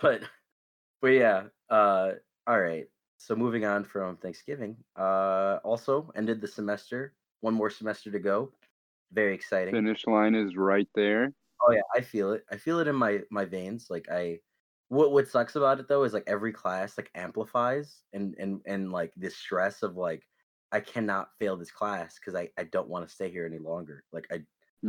[0.00, 0.22] but
[1.02, 1.42] but yeah.
[1.68, 2.12] Uh,
[2.46, 2.86] all right.
[3.18, 4.84] So moving on from Thanksgiving.
[4.96, 7.16] Uh, also ended the semester.
[7.40, 8.54] One more semester to go.
[9.12, 9.82] Very exciting.
[9.82, 11.34] Finish line is right there.
[11.62, 12.44] Oh yeah, I feel it.
[12.50, 13.88] I feel it in my my veins.
[13.90, 14.40] Like I,
[14.88, 18.92] what what sucks about it though is like every class like amplifies and and and
[18.92, 20.28] like this stress of like
[20.72, 24.04] I cannot fail this class because I I don't want to stay here any longer.
[24.12, 24.44] Like I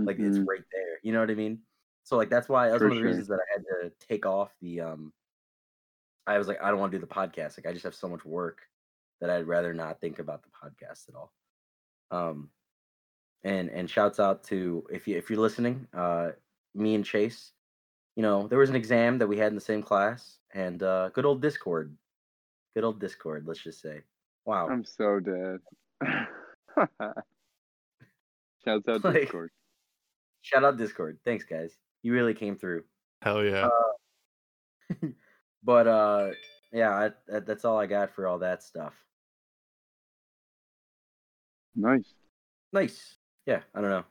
[0.05, 0.49] like it's Mhm.
[0.49, 0.99] right there.
[1.03, 1.63] You know what I mean?
[2.03, 3.03] So like that's why that's For one of the sure.
[3.03, 5.13] reasons that I had to take off the um
[6.27, 7.57] I was like I don't want to do the podcast.
[7.57, 8.59] Like I just have so much work
[9.21, 11.31] that I'd rather not think about the podcast at all.
[12.11, 12.49] Um
[13.43, 16.29] and and shouts out to if you if you're listening, uh
[16.73, 17.51] me and Chase,
[18.15, 21.09] you know, there was an exam that we had in the same class and uh
[21.09, 21.95] good old Discord.
[22.75, 24.01] Good old Discord, let's just say.
[24.45, 24.67] Wow.
[24.69, 25.59] I'm so dead.
[28.65, 29.49] Shouts out Like- Discord.
[30.41, 31.17] Shout out Discord.
[31.25, 31.77] Thanks guys.
[32.03, 32.83] You really came through.
[33.23, 33.69] Hell yeah.
[35.65, 36.29] but uh
[36.71, 38.93] yeah I, that, that's all i got for all that stuff.
[41.75, 42.13] Nice.
[42.71, 43.17] nice.
[43.45, 44.05] Yeah i don't know.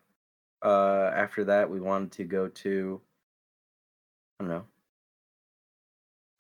[0.63, 3.01] Uh after that we wanted to go to
[4.39, 4.65] i don't know.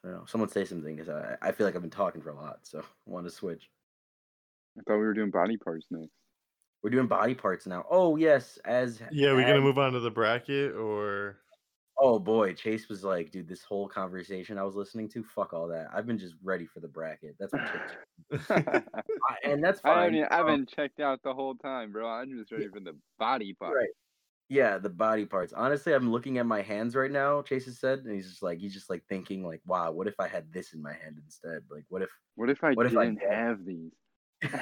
[0.05, 0.24] I don't know.
[0.27, 2.81] Someone say something because I, I feel like i've been talking for a lot so
[3.07, 3.70] i want to switch.
[4.77, 6.11] I thought we were doing body parts next.
[6.83, 7.85] we're doing body parts now.
[7.88, 11.38] Oh yes as yeah, we're gonna move on to the bracket or
[11.98, 15.68] oh boy chase was like dude this whole conversation i was listening to fuck all
[15.68, 18.83] that i've been just ready for the bracket that's what chase I,
[19.44, 22.09] and that's fine I um, haven't checked out the whole time, bro.
[22.09, 23.76] I'm just ready for the body part.
[23.76, 23.88] Right.
[24.48, 25.52] Yeah, the body parts.
[25.54, 27.42] Honestly, I'm looking at my hands right now.
[27.42, 30.20] Chase has said, and he's just like, he's just like thinking, like, wow, what if
[30.20, 31.62] I had this in my hand instead?
[31.70, 32.11] Like, what if?
[32.35, 33.92] What if I What if I didn't have these?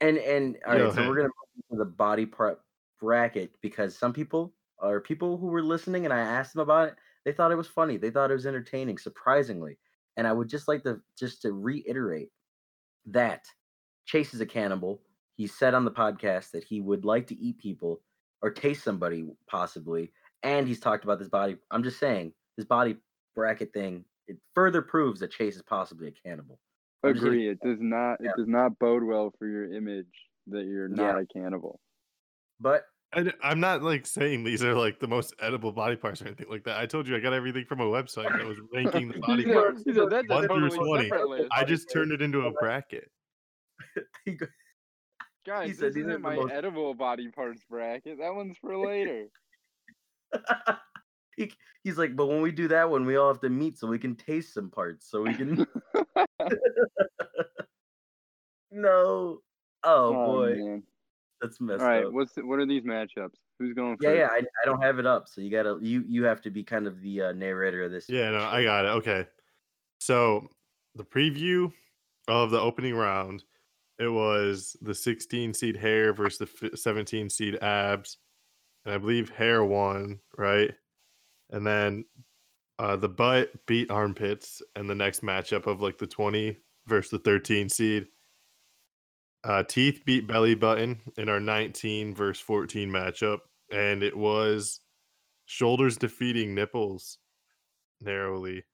[0.00, 1.08] and and all right, Yo, so hey.
[1.08, 2.60] we're gonna move into the body part
[3.00, 4.52] bracket because some people
[4.82, 6.94] are people who were listening, and I asked them about it.
[7.24, 7.96] They thought it was funny.
[7.96, 9.78] They thought it was entertaining, surprisingly.
[10.16, 12.28] And I would just like to just to reiterate
[13.06, 13.44] that
[14.04, 15.00] Chase is a cannibal.
[15.36, 18.02] He said on the podcast that he would like to eat people
[18.42, 21.56] or taste somebody possibly, and he's talked about this body.
[21.70, 22.96] I'm just saying this body
[23.34, 24.04] bracket thing.
[24.28, 26.58] It further proves that Chase is possibly a cannibal.
[27.04, 27.48] I'm Agree.
[27.48, 28.20] It does not.
[28.20, 30.06] It does not bode well for your image
[30.48, 31.20] that you're not Yeah.
[31.20, 31.80] a cannibal.
[32.60, 36.26] But I, am not like saying these are like the most edible body parts or
[36.26, 36.78] anything like that.
[36.78, 39.52] I told you I got everything from a website that was ranking the body He
[39.52, 39.82] parts.
[39.84, 41.48] he said that's a One through totally 20.
[41.52, 43.10] I just turned it into a bracket.
[44.24, 44.38] he
[45.44, 48.18] Guys, said this these are isn't my most- edible body parts bracket.
[48.18, 49.26] That one's for later.
[51.36, 51.52] he,
[51.84, 53.98] he's like, but when we do that one, we all have to meet so we
[53.98, 55.66] can taste some parts, so we can.
[58.70, 59.40] no.
[59.84, 60.82] Oh, oh, boy, man.
[61.42, 62.12] That's messed All right, up.
[62.12, 63.34] what's the, what are these matchups?
[63.58, 64.18] Who's going Yeah, first?
[64.18, 66.62] yeah, I, I don't have it up, so you gotta you you have to be
[66.62, 68.08] kind of the uh, narrator of this.
[68.08, 68.88] Yeah, no, I got it.
[68.88, 69.26] Okay.
[69.98, 70.48] So
[70.94, 71.72] the preview
[72.28, 73.44] of the opening round,
[73.98, 78.18] it was the 16 seed hair versus the 17 seed abs.
[78.84, 80.72] And I believe hair won, right?
[81.50, 82.04] And then
[82.78, 87.18] uh, the butt beat armpits, and the next matchup of like the 20 versus the
[87.20, 88.08] 13 seed.
[89.44, 94.80] Uh, teeth beat belly button in our 19 versus 14 matchup, and it was
[95.46, 97.18] shoulders defeating nipples
[98.00, 98.64] narrowly.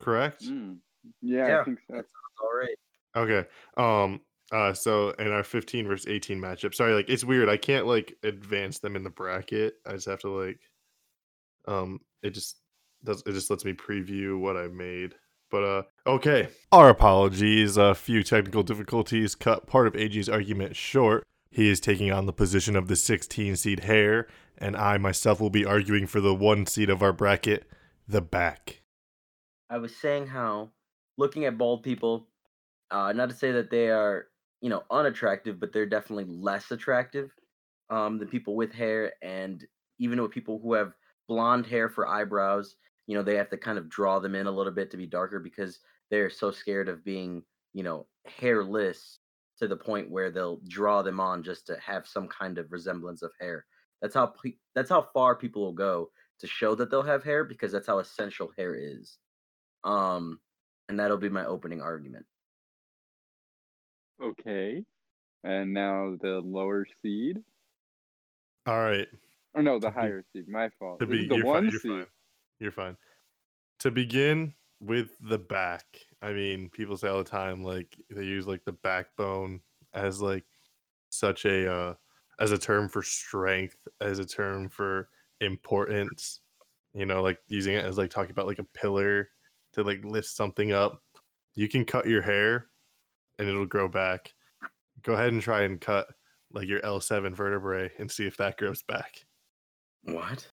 [0.00, 0.42] Correct?
[0.44, 0.78] Mm,
[1.20, 1.94] yeah, Yeah, I think so.
[1.94, 2.76] That sounds all right.
[3.16, 3.48] Okay.
[3.76, 4.20] Um
[4.52, 6.74] uh so in our 15 versus 18 matchup.
[6.74, 7.48] Sorry, like it's weird.
[7.48, 9.74] I can't like advance them in the bracket.
[9.86, 10.60] I just have to like
[11.66, 12.60] um it just
[13.04, 15.14] does it just lets me preview what I made.
[15.50, 16.48] But uh okay.
[16.72, 17.76] Our apologies.
[17.76, 21.26] A few technical difficulties cut part of AJ's argument short.
[21.50, 25.50] He is taking on the position of the 16 seed hair, and I myself will
[25.50, 27.68] be arguing for the one seed of our bracket,
[28.06, 28.82] the back.
[29.68, 30.70] I was saying how
[31.18, 32.28] looking at bald people,
[32.90, 34.26] uh, not to say that they are,
[34.60, 37.30] you know, unattractive, but they're definitely less attractive
[37.88, 39.66] um, than people with hair, and
[39.98, 40.92] even with people who have
[41.28, 42.76] blonde hair for eyebrows,
[43.10, 45.04] you know, they have to kind of draw them in a little bit to be
[45.04, 45.80] darker because
[46.12, 47.42] they're so scared of being,
[47.74, 49.18] you know, hairless
[49.58, 53.22] to the point where they'll draw them on just to have some kind of resemblance
[53.22, 53.66] of hair.
[54.00, 57.42] That's how pe- that's how far people will go to show that they'll have hair
[57.42, 59.18] because that's how essential hair is.
[59.82, 60.38] Um,
[60.88, 62.26] and that'll be my opening argument.
[64.22, 64.84] Okay.
[65.42, 67.42] And now the lower seed.
[68.66, 69.08] All right.
[69.54, 70.48] Or no, the higher seed.
[70.48, 71.00] My fault.
[71.00, 72.06] to This be is the one fine, you're seed.
[72.60, 72.96] You're fine.
[73.80, 75.84] To begin with the back,
[76.22, 79.60] I mean, people say all the time like they use like the backbone
[79.94, 80.44] as like
[81.08, 81.94] such a uh
[82.38, 85.08] as a term for strength, as a term for
[85.40, 86.40] importance.
[86.94, 89.28] You know, like using it as like talking about like a pillar
[89.72, 91.02] to like lift something up.
[91.54, 92.66] You can cut your hair
[93.38, 94.34] and it'll grow back.
[95.02, 96.08] Go ahead and try and cut
[96.52, 99.24] like your L7 vertebrae and see if that grows back.
[100.04, 100.46] What?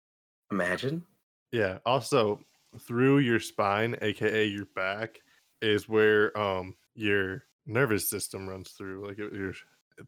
[0.52, 1.04] Imagine.
[1.51, 1.79] Yeah.
[1.86, 2.41] Also,
[2.79, 5.19] through your spine, aka your back,
[5.62, 9.53] is where um your nervous system runs through, like your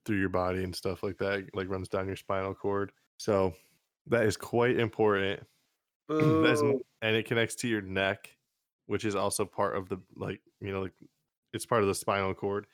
[0.05, 2.91] through your body and stuff like that, like runs down your spinal cord.
[3.17, 3.53] So
[4.07, 5.45] that is quite important.
[7.01, 8.35] And it connects to your neck,
[8.87, 10.93] which is also part of the like you know like
[11.53, 12.67] it's part of the spinal cord.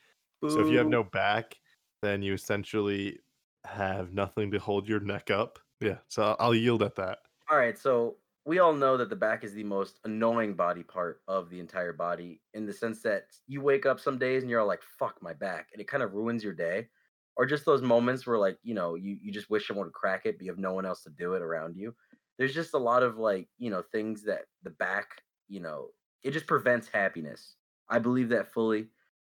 [0.47, 1.55] So if you have no back,
[2.01, 3.19] then you essentially
[3.65, 5.59] have nothing to hold your neck up.
[5.79, 7.19] Yeah, so I'll, I'll yield at that.
[7.49, 11.21] All right, so we all know that the back is the most annoying body part
[11.27, 14.61] of the entire body in the sense that you wake up some days and you're
[14.61, 15.69] all like, fuck my back.
[15.73, 16.89] And it kind of ruins your day.
[17.37, 20.25] Or just those moments where, like, you know, you, you just wish someone would crack
[20.25, 21.93] it, but you have no one else to do it around you.
[22.37, 25.89] There's just a lot of, like, you know, things that the back, you know,
[26.23, 27.57] it just prevents happiness.
[27.89, 28.87] I believe that fully.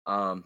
[0.06, 0.44] Um,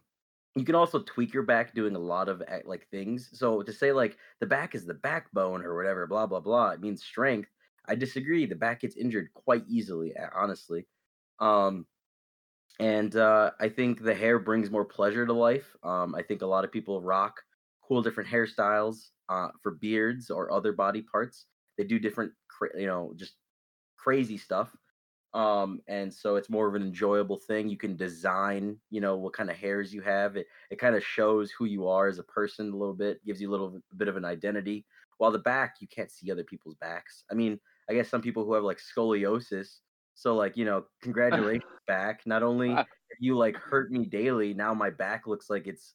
[0.55, 3.31] you can also tweak your back doing a lot of like things.
[3.33, 6.81] So to say like the back is the backbone or whatever, blah blah blah, it
[6.81, 7.51] means strength.
[7.89, 8.47] I disagree.
[8.47, 10.87] The back gets injured quite easily, honestly.
[11.41, 11.87] Um,
[12.81, 15.77] and uh, I think the hair brings more pleasure to life.
[15.83, 17.43] Um, I think a lot of people rock
[17.83, 21.47] cool different hairstyles uh, for beards or other body parts.
[21.77, 22.33] They do different,
[22.77, 23.35] you know, just
[23.97, 24.77] crazy stuff.
[25.35, 27.69] Um, and so it's more of an enjoyable thing.
[27.69, 30.37] You can design, you know, what kind of hairs you have.
[30.37, 33.41] It it kind of shows who you are as a person a little bit, gives
[33.41, 34.87] you a little bit of an identity.
[35.19, 37.25] While the back, you can't see other people's backs.
[37.31, 39.79] I mean, I guess some people who have like scoliosis.
[40.15, 42.23] So like, you know, congratulations back.
[42.27, 42.77] Not only
[43.21, 45.95] you like hurt me daily, now my back looks like it's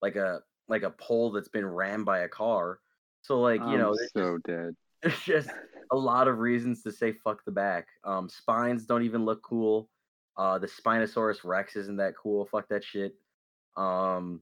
[0.00, 2.78] like a like a pole that's been rammed by a car.
[3.22, 4.74] So like, you I'm know, so dead.
[5.02, 5.50] there's just
[5.90, 7.88] a lot of reasons to say fuck the back.
[8.04, 9.88] Um, spines don't even look cool.
[10.36, 12.46] Uh, the Spinosaurus Rex isn't that cool.
[12.46, 13.14] Fuck that shit.
[13.76, 14.40] Um,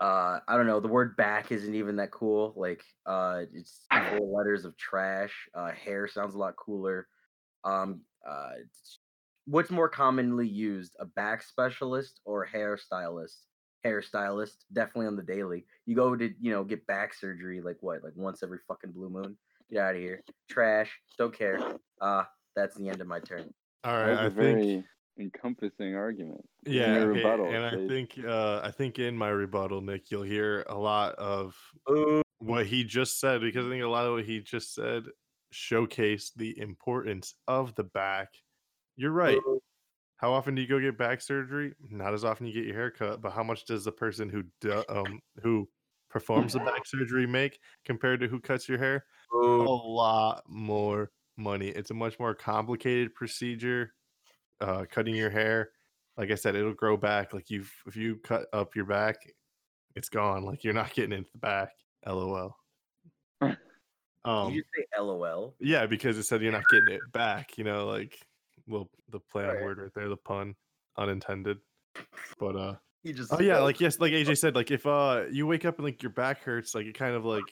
[0.00, 0.80] uh, I don't know.
[0.80, 2.54] The word back isn't even that cool.
[2.56, 5.48] Like, uh, it's four letters of trash.
[5.54, 7.08] Uh, hair sounds a lot cooler.
[7.64, 8.52] Um, uh,
[9.46, 13.46] what's more commonly used, a back specialist or a hairstylist?
[13.84, 15.66] Hairstylist, definitely on the daily.
[15.86, 19.10] You go to, you know, get back surgery like what, like once every fucking blue
[19.10, 19.38] moon.
[19.70, 20.22] Get out of here.
[20.50, 21.00] Trash.
[21.18, 21.60] Don't care.
[22.00, 22.24] Uh,
[22.56, 23.52] that's the end of my turn.
[23.84, 24.84] all right That right, was a I think very
[25.18, 26.44] encompassing argument.
[26.66, 30.22] In yeah, your rebuttal, and I think uh, I think in my rebuttal, Nick, you'll
[30.22, 31.56] hear a lot of
[31.90, 32.22] Ooh.
[32.38, 35.04] what he just said because I think a lot of what he just said
[35.52, 38.28] showcased the importance of the back.
[38.96, 39.36] You're right.
[39.36, 39.60] Ooh.
[40.16, 41.72] How often do you go get back surgery?
[41.88, 44.44] Not as often you get your hair cut, but how much does the person who
[44.60, 45.68] do, um who
[46.10, 49.04] performs the back surgery make compared to who cuts your hair?
[49.32, 51.68] A lot more money.
[51.68, 53.94] It's a much more complicated procedure.
[54.60, 55.70] Uh, cutting your hair,
[56.16, 57.32] like I said, it'll grow back.
[57.32, 59.16] Like you, if you cut up your back,
[59.96, 60.44] it's gone.
[60.44, 61.70] Like you're not getting into the back.
[62.06, 62.56] LOL.
[63.40, 63.54] Um,
[64.48, 65.54] Did you say LOL?
[65.60, 67.56] yeah, because it said you're not getting it back.
[67.56, 68.18] You know, like
[68.66, 69.62] well, the play on Right.
[69.62, 70.54] word right there, the pun,
[70.96, 71.58] unintended.
[72.38, 75.46] But uh, You just oh yeah, like yes, like AJ said, like if uh you
[75.46, 77.44] wake up and like your back hurts, like it kind of like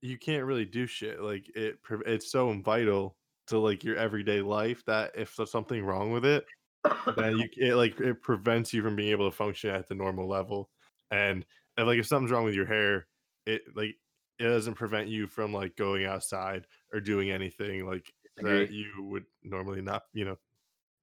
[0.00, 1.20] you can't really do shit.
[1.20, 3.16] Like it, it's so vital
[3.48, 6.44] to like your everyday life that if there's something wrong with it,
[7.16, 10.28] then you it like it prevents you from being able to function at the normal
[10.28, 10.70] level.
[11.10, 11.44] And,
[11.76, 13.06] and like if something's wrong with your hair,
[13.46, 13.96] it like
[14.38, 19.24] it doesn't prevent you from like going outside or doing anything like that you would
[19.42, 20.36] normally not, you know,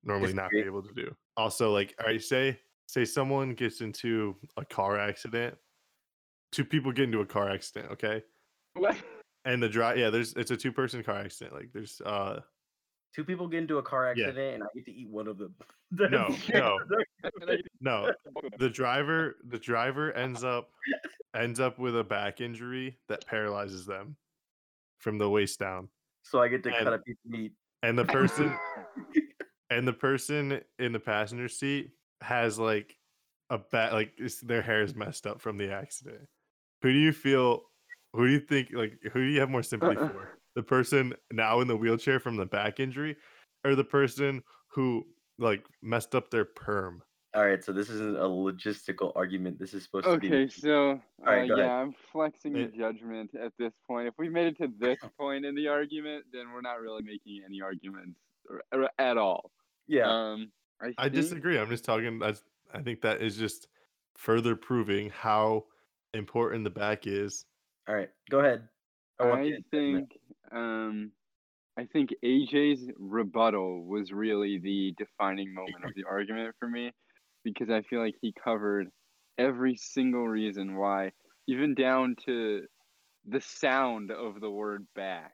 [0.03, 1.13] normally not be able to do.
[1.35, 5.55] Also, like, all right, say say someone gets into a car accident,
[6.51, 8.23] two people get into a car accident, okay,
[8.75, 8.95] What?
[9.45, 11.55] And the drive, yeah, there's it's a two person car accident.
[11.55, 12.41] Like, there's uh,
[13.15, 14.25] Two people get into a car Yeah.
[14.25, 15.55] accident and I get to eat one of them.
[15.91, 16.79] No, no.
[17.79, 18.11] no,
[18.59, 20.69] the driver the driver ends up
[21.35, 24.17] ends up with a back injury that paralyzes them
[24.99, 25.87] from the waist down,
[26.23, 27.53] So I get to And- cut a piece of meat.
[27.83, 28.53] and the person
[29.69, 32.95] and the person in the passenger seat has like
[33.49, 36.27] a bat like their hair is messed up from the accident
[36.81, 37.63] who do you feel
[38.15, 41.59] who do you think like who do you have more sympathy for the person now
[41.61, 43.15] in the wheelchair from the back injury
[43.63, 45.05] or the person who
[45.37, 47.01] like messed up their perm
[47.35, 49.59] All right, so this isn't a logistical argument.
[49.59, 50.27] This is supposed to be.
[50.27, 50.51] Okay, be.
[50.51, 51.65] so uh, right, go ahead.
[51.67, 54.07] yeah, I'm flexing your It- judgment at this point.
[54.07, 57.41] If we made it to this point in the argument, then we're not really making
[57.45, 58.17] any arguments
[58.49, 59.51] or, or at all.
[59.87, 60.07] Yeah.
[60.09, 60.51] Um,
[60.81, 61.59] I, I think- disagree.
[61.59, 62.19] I'm just talking.
[62.19, 62.41] That's,
[62.73, 63.67] I think that is just
[64.15, 65.65] further proving how
[66.13, 67.45] important the back is.
[67.87, 68.67] All right, go ahead.
[69.19, 70.11] I I you to judgment.
[70.11, 70.19] think
[70.51, 71.11] um
[71.77, 76.91] I think AJ's rebuttal was really the defining moment of the argument for me
[77.43, 78.89] because I feel like he covered
[79.37, 81.11] every single reason why
[81.47, 82.65] even down to
[83.27, 85.33] the sound of the word back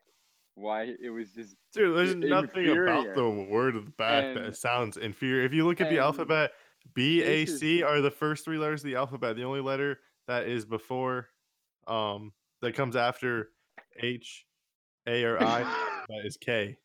[0.56, 4.58] why it was just Dude, there's nothing about the word of the back And- that
[4.58, 5.46] sounds inferior.
[5.46, 6.52] If you look at the alphabet,
[6.94, 9.36] B, A, this is- C are the first three letters of the alphabet.
[9.38, 11.30] The only letter that is before,
[11.88, 13.50] um, that comes after
[14.00, 14.46] H,
[15.08, 15.64] A, or I,
[16.10, 16.78] that is K.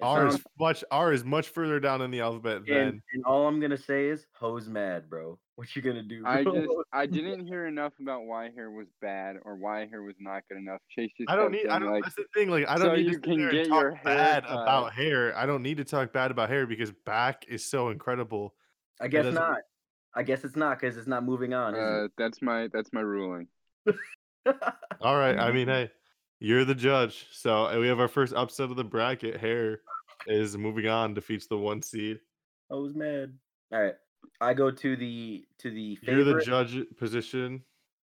[0.00, 3.02] It R is sounds- much R is much further down in the alphabet and, than
[3.14, 5.38] and all I'm gonna say is hose mad, bro.
[5.56, 6.22] What you gonna do?
[6.26, 6.54] I bro?
[6.54, 10.42] just I didn't hear enough about why hair was bad or why hair was not
[10.48, 10.80] good enough.
[10.90, 11.68] Chase just I don't kept need.
[11.68, 11.92] I saying, don't.
[11.92, 12.50] like that's the thing.
[12.50, 14.42] Like, I don't need you to sit can there and get talk your hair bad
[14.44, 14.52] cut.
[14.52, 15.36] about hair.
[15.36, 18.54] I don't need to talk bad about hair because back is so incredible.
[19.00, 19.58] I guess doesn't- not.
[20.16, 21.74] I guess it's not because it's not moving on.
[21.76, 23.46] uh, that's my that's my ruling.
[24.46, 24.74] Is it?
[25.00, 25.38] All right.
[25.38, 25.90] I mean, hey,
[26.38, 27.26] you're the judge.
[27.32, 29.40] So we have our first upset of the bracket.
[29.40, 29.80] Hair
[30.26, 32.18] is moving on, defeats the one seed.
[32.70, 33.32] I was mad.
[33.72, 33.94] All right,
[34.40, 37.62] I go to the to the You're the judge position.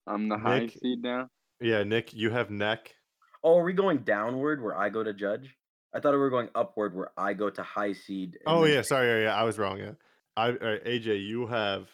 [0.07, 1.29] I'm the high seed now.
[1.61, 2.95] Yeah, Nick, you have neck.
[3.43, 5.57] oh, are we going downward where I go to judge?
[5.95, 8.39] I thought we were going upward where I go to high seed.
[8.47, 9.79] Oh yeah, sorry, yeah, yeah, I was wrong.
[9.79, 9.93] Yeah,
[10.37, 11.89] I all right, AJ, you have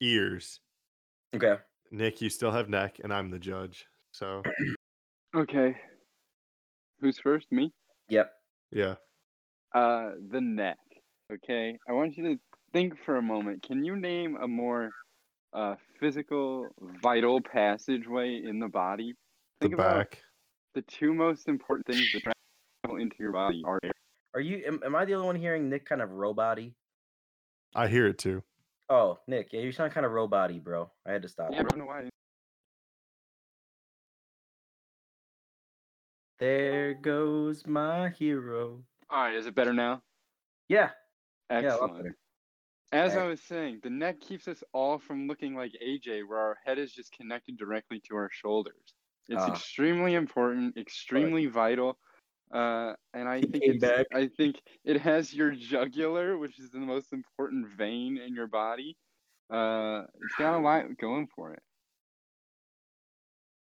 [0.00, 0.60] ears.
[1.34, 1.56] Okay.
[1.90, 3.86] Nick, you still have neck, and I'm the judge.
[4.12, 4.42] So
[5.36, 5.76] Okay.
[7.00, 7.50] Who's first?
[7.52, 7.72] Me?
[8.08, 8.30] Yep.
[8.72, 8.94] yeah,
[9.74, 10.78] Uh the neck.
[11.32, 11.76] Okay.
[11.88, 12.40] I want you to
[12.72, 13.62] think for a moment.
[13.62, 14.90] Can you name a more
[15.52, 16.68] uh physical,
[17.02, 19.12] vital passageway in the body?
[19.60, 20.22] the Think about back.
[20.74, 22.32] the two most important things that
[22.84, 23.92] travel into your body are air.
[24.34, 24.62] Are you?
[24.66, 26.72] Am, am I the only one hearing Nick kind of robot-y?
[27.74, 28.42] I hear it too.
[28.88, 30.90] Oh, Nick, yeah, you sound kind of robot-y, bro.
[31.04, 31.50] I had to stop.
[31.52, 32.08] Yeah, I don't know why.
[36.38, 38.84] There goes my hero.
[39.10, 40.02] All right, is it better now?
[40.68, 40.90] Yeah.
[41.50, 41.96] Yeah, Excellent.
[41.96, 42.16] better.
[42.92, 46.58] As I was saying, the neck keeps us all from looking like AJ, where our
[46.64, 48.94] head is just connected directly to our shoulders.
[49.28, 49.52] It's Ah.
[49.52, 51.98] extremely important, extremely vital,
[52.52, 53.84] uh, and I think.
[54.14, 58.96] I think it has your jugular, which is the most important vein in your body.
[59.50, 61.62] Uh, it's got a lot going for it.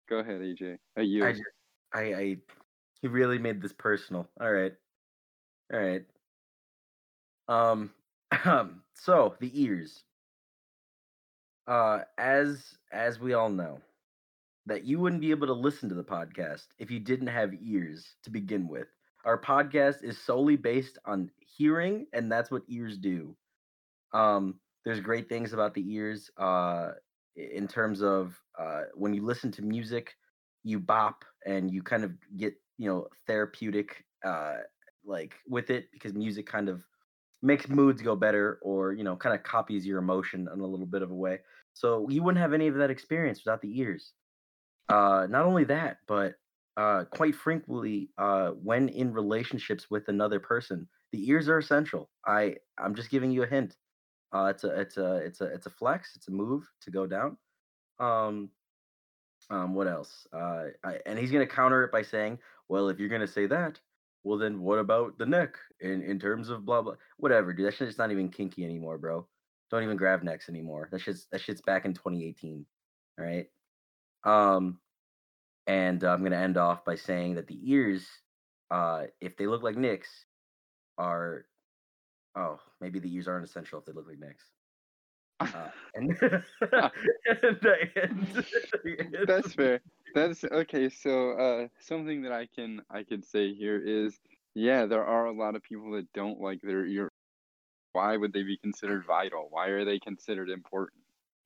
[0.10, 0.77] Go ahead, AJ.
[0.97, 1.25] Uh, you.
[1.25, 1.36] I
[1.93, 2.38] I, I,
[3.01, 4.30] he really made this personal.
[4.39, 4.73] All right,
[5.73, 6.06] all right.
[7.47, 7.91] Um,
[8.93, 10.03] so the ears.
[11.67, 13.82] Uh, as as we all know,
[14.67, 18.15] that you wouldn't be able to listen to the podcast if you didn't have ears
[18.23, 18.88] to begin with.
[19.25, 23.36] Our podcast is solely based on hearing, and that's what ears do.
[24.13, 26.30] Um, there's great things about the ears.
[26.38, 26.91] Uh,
[27.36, 30.15] in terms of uh, when you listen to music,
[30.63, 34.58] you bop and you kind of get you know therapeutic uh
[35.06, 36.84] like with it because music kind of
[37.41, 40.86] makes moods go better or you know kind of copies your emotion in a little
[40.86, 41.39] bit of a way
[41.73, 44.13] so you wouldn't have any of that experience without the ears
[44.89, 46.36] uh not only that but
[46.78, 52.56] uh quite frankly uh when in relationships with another person the ears are essential i
[52.78, 53.76] i'm just giving you a hint
[54.34, 57.06] uh it's a it's a it's a it's a flex it's a move to go
[57.08, 57.38] down
[58.00, 58.50] um
[59.50, 60.28] um, what else?
[60.34, 63.80] Uh, I, and he's gonna counter it by saying, "Well, if you're gonna say that,
[64.23, 67.67] well, then what about the neck in in terms of blah blah whatever, dude?
[67.67, 69.28] That shit's not even kinky anymore, bro.
[69.71, 70.89] Don't even grab necks anymore.
[70.91, 72.65] That shit's that shit's back in 2018.
[73.19, 73.47] All right.
[74.23, 74.80] Um,
[75.67, 78.08] and uh, I'm gonna end off by saying that the ears,
[78.71, 80.25] uh, if they look like Nick's,
[80.97, 81.45] are
[82.36, 84.45] oh maybe the ears aren't essential if they look like Nick's.
[85.39, 86.17] Uh, and,
[87.95, 88.45] and,
[89.27, 89.82] That's fair.
[90.15, 90.89] That's okay.
[90.89, 94.19] So, uh, something that I can I could say here is,
[94.56, 97.12] yeah, there are a lot of people that don't like their ear.
[97.93, 99.47] Why would they be considered vital?
[99.49, 101.01] Why are they considered important?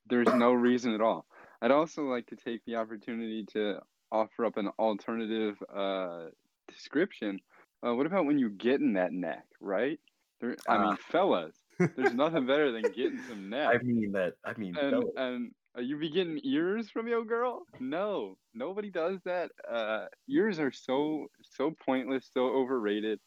[0.08, 1.26] There's no reason at all.
[1.62, 3.80] I'd also like to take the opportunity to
[4.12, 6.26] offer up an alternative uh,
[6.68, 7.40] description.
[7.86, 10.00] Uh, what about when you get in that neck, right?
[10.40, 10.98] There, I mean, Ah.
[11.12, 13.76] fellas, there's nothing better than getting some neck.
[13.80, 14.34] I mean that.
[14.44, 17.64] I mean, And and are you be getting ears from your girl?
[17.80, 19.52] No, nobody does that.
[19.70, 23.20] Uh, ears are so so pointless, so overrated.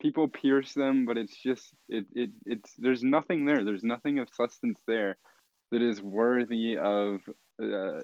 [0.00, 3.64] People pierce them, but it's just it it it's there's nothing there.
[3.64, 5.16] There's nothing of substance there
[5.72, 7.20] that is worthy of
[7.60, 8.02] uh,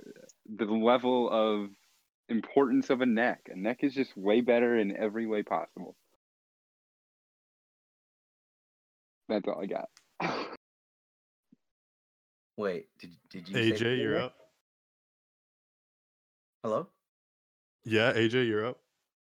[0.57, 1.70] the level of
[2.28, 3.48] importance of a neck.
[3.52, 5.96] A neck is just way better in every way possible.
[9.28, 9.88] That's all I got.
[12.57, 13.57] Wait, did did you?
[13.57, 14.36] AJ, something you're up.
[16.62, 16.88] Hello.
[17.84, 18.78] Yeah, AJ, you're up.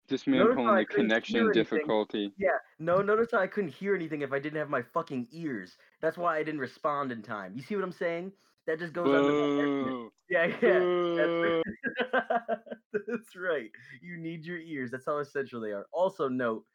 [0.09, 2.34] Just me Notice pulling I the couldn't connection difficulty.
[2.38, 2.57] Yeah.
[2.80, 5.78] No, notice how I couldn't hear anything if I didn't have my fucking ears.
[6.01, 7.53] That's why I didn't respond in time.
[7.55, 8.32] You see what I'm saying?
[8.68, 10.09] That just goes under.
[10.30, 10.80] Yeah, yeah.
[10.80, 11.63] Boo.
[12.11, 13.70] That's, that's right.
[14.01, 14.91] You need your ears.
[14.91, 15.88] That's how essential they are.
[15.93, 16.65] Also, note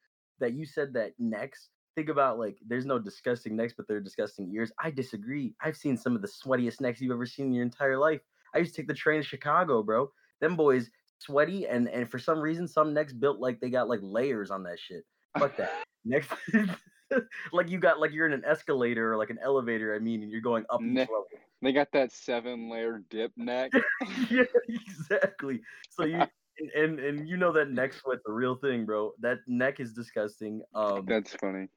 [0.40, 1.68] that you said that necks.
[1.94, 4.72] Think about like there's no disgusting necks, but they're disgusting ears.
[4.82, 5.54] I disagree.
[5.60, 8.22] I've seen some of the sweatiest necks you've ever seen in your entire life.
[8.54, 10.10] I used to take the train to Chicago, bro.
[10.40, 14.00] Them boys sweaty and and for some reason some necks built like they got like
[14.02, 15.04] layers on that shit.
[15.38, 15.84] Fuck that.
[16.06, 16.30] Next
[17.52, 20.30] like you got like you're in an escalator or like an elevator, I mean, and
[20.30, 21.06] you're going up Ne-.
[21.60, 23.72] They got that seven layer dip neck.
[24.30, 25.60] yeah, exactly.
[25.90, 26.26] So you
[26.74, 29.12] and, and you know that neck sweat's a real thing, bro.
[29.20, 30.62] That neck is disgusting.
[30.74, 31.68] Um, That's funny.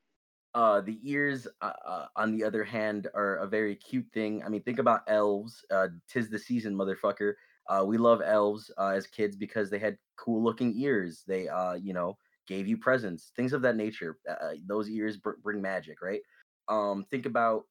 [0.54, 4.44] uh, the ears, uh, uh, on the other hand, are a very cute thing.
[4.44, 5.64] I mean, think about elves.
[5.70, 7.34] Uh, tis the season, motherfucker.
[7.68, 11.24] Uh, we love elves uh, as kids because they had cool looking ears.
[11.28, 12.18] They, uh, you know,
[12.48, 14.20] gave you presents, things of that nature.
[14.30, 16.22] Uh, those ears br- bring magic, right?
[16.68, 17.64] Um, think about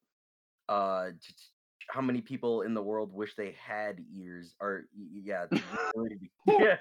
[0.69, 1.11] uh,
[1.91, 5.63] how many people in the world wish they had ears, or yeah, the
[5.95, 6.29] ability to-
[6.61, 6.77] yeah,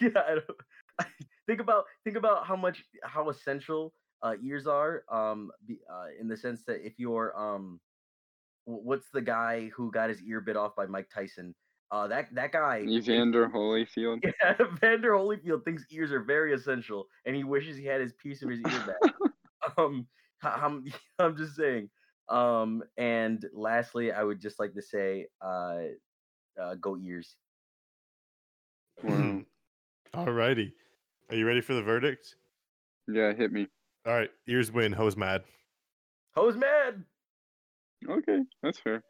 [0.00, 0.22] yeah.
[0.26, 1.08] I don't,
[1.46, 6.28] think about think about how much how essential uh, ears are um be, uh, in
[6.28, 7.80] the sense that if you're um
[8.64, 11.54] wh- what's the guy who got his ear bit off by Mike Tyson
[11.90, 14.20] uh that that guy thinks- Evander Holyfield.
[14.42, 18.42] yeah, Vander Holyfield thinks ears are very essential and he wishes he had his piece
[18.42, 19.12] of his ear back
[19.78, 20.06] um
[20.44, 20.84] h- I'm
[21.18, 21.90] I'm just saying
[22.28, 25.78] um and lastly I would just like to say uh
[26.60, 27.36] uh goat ears
[29.02, 29.42] Wow.
[30.14, 30.72] Alrighty.
[31.28, 32.36] Are you ready for the verdict?
[33.08, 33.66] Yeah, hit me.
[34.06, 34.30] All right.
[34.46, 34.92] Ears win.
[34.92, 35.42] Hose mad.
[36.36, 37.02] Hose mad
[38.08, 39.02] Okay, that's fair.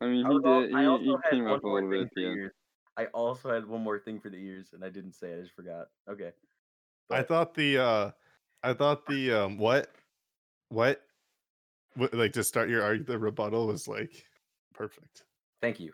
[0.00, 0.74] I mean, I he was al- did.
[0.74, 2.20] I He, also he had came one up a more little thing bit at for
[2.20, 2.36] the end.
[2.38, 2.52] ears.
[2.96, 5.30] I also had one more thing for the ears, and I didn't say.
[5.30, 5.88] it, I just forgot.
[6.10, 6.32] Okay.
[7.10, 8.10] I thought the uh
[8.62, 9.90] I thought the um what
[10.68, 11.00] what
[11.94, 14.24] what like to start your arg the rebuttal was like
[14.74, 15.24] perfect.
[15.62, 15.92] Thank you.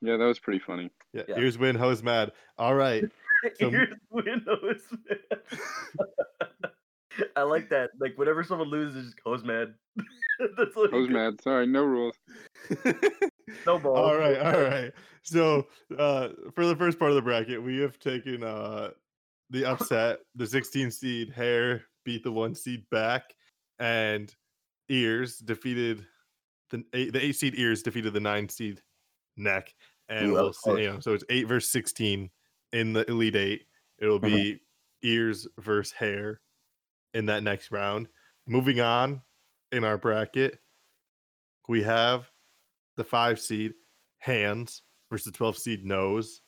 [0.00, 0.90] Yeah, that was pretty funny.
[1.12, 1.38] Yeah, Yeah.
[1.38, 2.32] ears win, hose mad.
[2.58, 3.04] All right.
[3.58, 5.40] So- ears win, hose mad.
[7.36, 7.90] I like that.
[7.98, 9.74] Like whenever someone loses, just hose mad.
[10.56, 11.40] That's what I was mad.
[11.42, 12.16] Sorry, no rules.
[13.66, 13.98] No balls.
[13.98, 14.92] all right, all right.
[15.22, 15.66] So
[15.98, 18.90] uh for the first part of the bracket, we have taken uh
[19.50, 23.34] the upset, the 16 seed hair beat the one seed back,
[23.78, 24.34] and
[24.88, 26.06] ears defeated
[26.70, 28.80] the eight the eight seed ears defeated the nine seed
[29.36, 29.74] neck.
[30.08, 32.30] And Ooh, we'll see, you know, so it's eight versus 16
[32.72, 33.66] in the elite eight.
[33.98, 34.24] It'll Mhm.
[34.24, 34.60] be
[35.02, 36.40] ears versus hair
[37.14, 38.08] in that next round.
[38.46, 39.22] Moving on
[39.70, 40.58] in our bracket,
[41.68, 42.28] we have
[42.96, 43.74] the five seed
[44.18, 46.40] hands versus the 12 seed nose.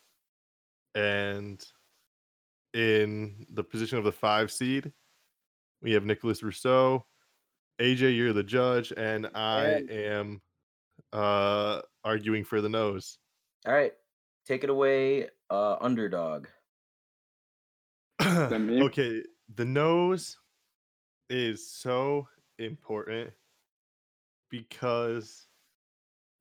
[0.95, 1.65] And
[2.73, 4.93] in the position of the five seed,
[5.83, 7.05] we have Nicholas Rousseau.
[7.81, 10.43] AJ, you're the judge, and I And- am
[11.13, 13.19] uh arguing for the nose.
[13.67, 13.93] All right.
[14.47, 16.47] Take it away, uh, underdog.
[18.23, 19.23] okay,
[19.55, 20.37] the nose
[21.31, 23.31] is so important
[24.51, 25.47] because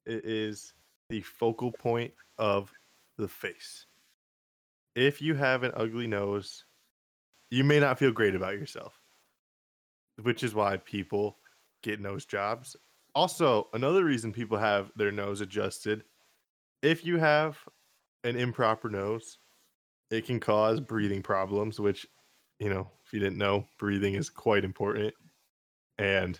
[0.05, 0.73] it is
[1.09, 2.71] the focal point of
[3.17, 3.85] the face.
[4.95, 6.65] If you have an ugly nose,
[7.49, 8.99] you may not feel great about yourself,
[10.21, 11.37] which is why people
[11.81, 12.75] get nose jobs.
[13.15, 16.03] Also, another reason people have their nose adjusted,
[16.81, 17.57] if you have
[18.23, 19.37] an improper nose,
[20.11, 22.05] it can cause breathing problems, which,
[22.59, 25.13] you know, if you didn't know, breathing is quite important.
[25.97, 26.39] And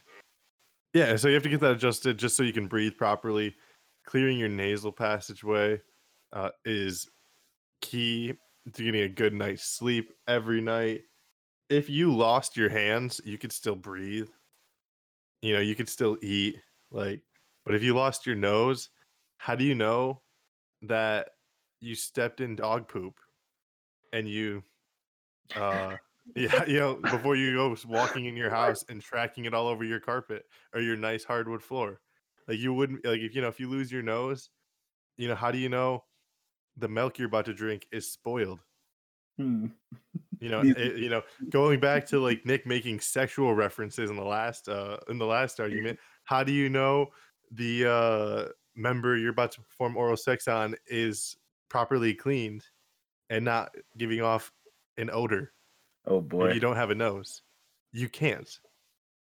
[0.94, 3.56] yeah, so you have to get that adjusted just so you can breathe properly.
[4.06, 5.82] Clearing your nasal passageway
[6.34, 7.10] uh, is
[7.82, 8.34] key
[8.74, 11.02] to getting a good night's sleep every night.
[11.70, 14.30] If you lost your hands, you could still breathe.
[15.42, 16.58] You know, you could still eat.
[16.92, 17.22] Like,
[17.66, 18.90] but if you lost your nose,
[19.38, 20.22] how do you know
[20.84, 21.30] that
[21.80, 23.16] you stepped in dog poop
[24.14, 24.64] and you,
[25.56, 25.96] uh,
[26.36, 29.84] yeah, you know, before you go walking in your house and tracking it all over
[29.84, 32.00] your carpet or your nice hardwood floor?
[32.48, 34.50] Like, you wouldn't, like, if you know, if you lose your nose,
[35.18, 36.04] you know, how do you know
[36.78, 38.60] the milk you're about to drink is spoiled?
[39.38, 39.68] Hmm.
[40.40, 44.24] You know, it, you know, going back to like Nick making sexual references in the
[44.24, 47.08] last uh in the last argument, how do you know
[47.52, 51.38] the uh member you're about to perform oral sex on is
[51.70, 52.64] properly cleaned
[53.30, 54.52] and not giving off
[54.98, 55.54] an odor
[56.06, 56.52] Oh boy.
[56.52, 57.42] you don't have a nose?
[57.92, 58.50] You can't.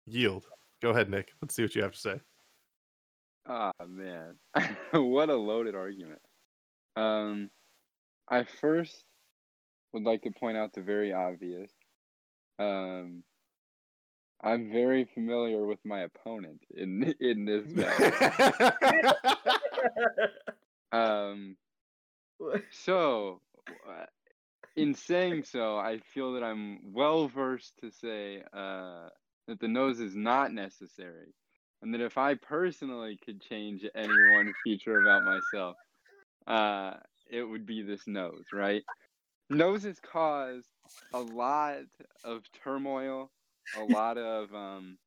[0.06, 0.46] Yield.
[0.82, 1.30] Go ahead, Nick.
[1.42, 2.20] Let's see what you have to say.
[3.48, 4.36] Ah man,
[4.94, 6.20] what a loaded argument.
[6.96, 7.50] Um,
[8.30, 9.04] I first
[9.92, 11.70] would like to point out the very obvious.
[12.60, 13.24] Um,
[14.42, 18.14] I'm very familiar with my opponent in in this match.
[20.92, 21.56] um,
[22.72, 23.42] so,
[23.90, 24.06] uh,
[24.76, 29.10] in saying so, I feel that I'm well versed to say uh,
[29.48, 31.34] that the nose is not necessary,
[31.82, 35.76] and that if I personally could change any one feature about myself,
[36.48, 36.96] uh,
[37.30, 38.84] it would be this nose, right?
[39.50, 40.64] Nose Noses cause
[41.14, 41.80] a lot
[42.24, 43.32] of turmoil,
[43.78, 44.98] a lot of um,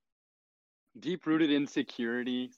[0.99, 2.51] deep rooted insecurity.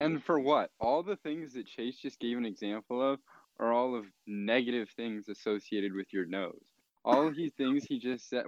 [0.00, 0.70] And for what?
[0.80, 3.20] All the things that Chase just gave an example of
[3.60, 6.64] are all of negative things associated with your nose.
[7.04, 8.44] All these things he just said.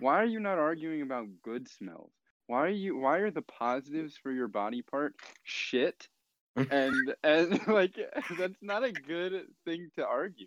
[0.00, 2.10] Why are you not arguing about good smells?
[2.46, 6.08] Why are you why are the positives for your body part shit?
[6.56, 7.94] and and like
[8.38, 10.46] that's not a good thing to argue.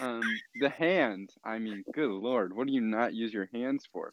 [0.00, 0.22] Um
[0.60, 4.10] the hands, I mean, good lord, what do you not use your hands for?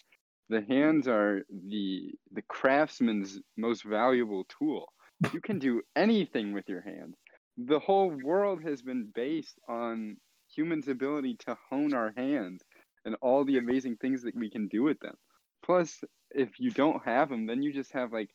[0.49, 4.91] The hands are the the craftsman's most valuable tool.
[5.33, 7.15] You can do anything with your hands.
[7.57, 10.17] The whole world has been based on
[10.53, 12.61] humans' ability to hone our hands
[13.05, 15.15] and all the amazing things that we can do with them.
[15.63, 18.29] Plus, if you don't have them, then you just have like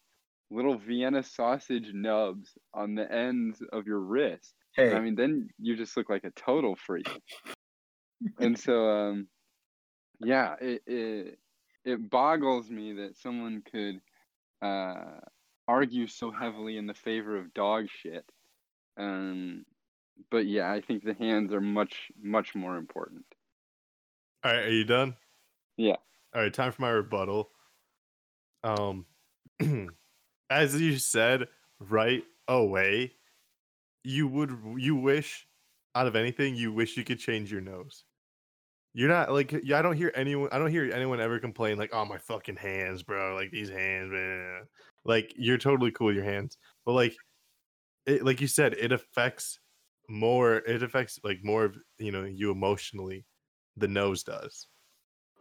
[0.50, 4.54] little Vienna sausage nubs on the ends of your wrist.
[4.74, 7.08] Hey, I mean, then you just look like a total freak.
[8.38, 9.28] and so, um,
[10.20, 11.38] yeah, it, it
[11.84, 14.00] it boggles me that someone could
[14.66, 15.20] uh,
[15.66, 18.24] argue so heavily in the favor of dog shit.
[18.96, 19.64] Um,
[20.30, 23.24] but yeah, I think the hands are much much more important.
[24.44, 25.16] All right, are you done?
[25.76, 25.96] Yeah.
[26.34, 27.50] All right, time for my rebuttal.
[28.64, 29.06] Um,
[30.50, 31.48] as you said
[31.80, 33.12] right away,
[34.04, 35.46] you would you wish
[35.94, 38.04] out of anything you wish you could change your nose.
[38.94, 41.90] You're not like yeah, I don't hear anyone I don't hear anyone ever complain like,
[41.94, 43.34] "Oh, my fucking hands, bro.
[43.34, 44.64] Like these hands, man."
[45.04, 46.58] Like you're totally cool with your hands.
[46.84, 47.16] But like
[48.06, 49.58] it like you said, it affects
[50.08, 53.26] more it affects like more of, you know, you emotionally
[53.76, 54.66] the nose does.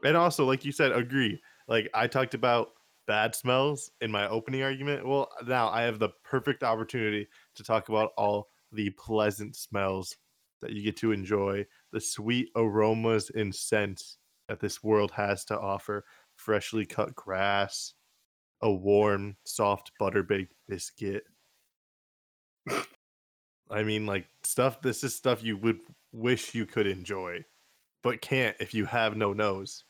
[0.03, 1.41] And also, like you said, agree.
[1.68, 2.70] Like I talked about
[3.07, 5.07] bad smells in my opening argument.
[5.07, 10.16] Well, now I have the perfect opportunity to talk about all the pleasant smells
[10.62, 15.59] that you get to enjoy, the sweet aromas and scents that this world has to
[15.59, 16.05] offer.
[16.36, 17.93] Freshly cut grass,
[18.62, 21.24] a warm, soft butter baked biscuit.
[23.70, 24.82] I mean, like stuff.
[24.82, 25.80] This is stuff you would
[26.12, 27.43] wish you could enjoy,
[28.03, 29.86] but can't if you have no nose.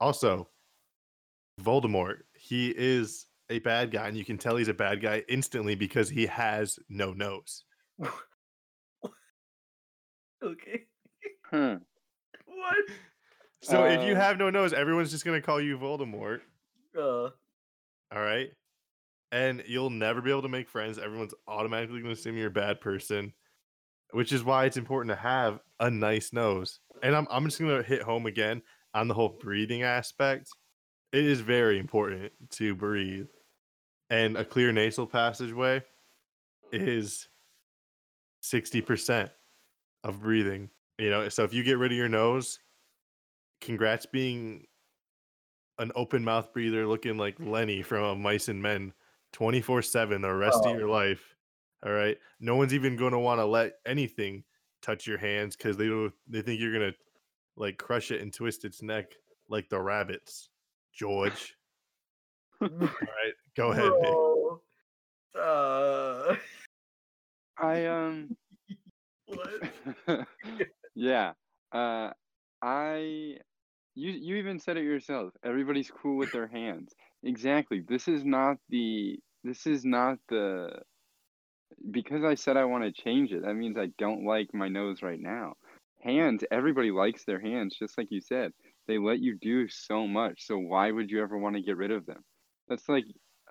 [0.00, 0.48] Also,
[1.60, 5.74] Voldemort, he is a bad guy, and you can tell he's a bad guy instantly
[5.74, 7.64] because he has no nose.
[10.42, 10.84] okay.
[11.50, 11.74] Hmm.
[12.46, 12.76] What?
[13.62, 16.40] So if you Uh, have no nose, everyone's just gonna call you Voldemort.
[16.96, 18.50] Uh, All right.
[19.32, 20.98] And you'll never be able to make friends.
[20.98, 23.32] Everyone's automatically going to assume you're a bad person,
[24.12, 26.80] which is why it's important to have a nice nose.
[27.02, 28.62] And I'm, I'm just going to hit home again
[28.94, 30.48] on the whole breathing aspect.
[31.12, 33.26] It is very important to breathe.
[34.10, 35.82] And a clear nasal passageway
[36.72, 37.28] is
[38.44, 39.30] 60%
[40.04, 40.70] of breathing.
[40.98, 42.58] You know, so if you get rid of your nose,
[43.60, 44.66] congrats being
[45.78, 48.92] an open mouth breather looking like Lenny from uh, Mice and Men
[49.36, 50.72] 24 7 the rest Oh.
[50.72, 51.36] of your life.
[51.84, 52.16] All right.
[52.40, 54.44] No one's even going to want to let anything
[54.80, 56.98] touch your hands because they don't, they think you're going to
[57.54, 59.12] like crush it and twist its neck
[59.50, 60.48] like the rabbits.
[60.94, 61.54] George.
[62.62, 63.34] All right.
[63.54, 64.00] Go ahead, Nick.
[64.02, 64.60] bro.
[65.38, 66.36] Uh,
[67.58, 68.34] I um
[69.26, 70.26] what?
[70.94, 71.32] yeah.
[71.72, 72.10] Uh
[72.62, 73.36] I
[73.94, 75.34] you you even said it yourself.
[75.44, 76.94] Everybody's cool with their hands.
[77.22, 77.82] Exactly.
[77.86, 80.70] This is not the this is not the
[81.90, 83.42] because I said I want to change it.
[83.42, 85.54] That means I don't like my nose right now.
[86.02, 88.52] Hands, everybody likes their hands just like you said.
[88.86, 90.46] They let you do so much.
[90.46, 92.22] So why would you ever want to get rid of them?
[92.68, 93.04] That's like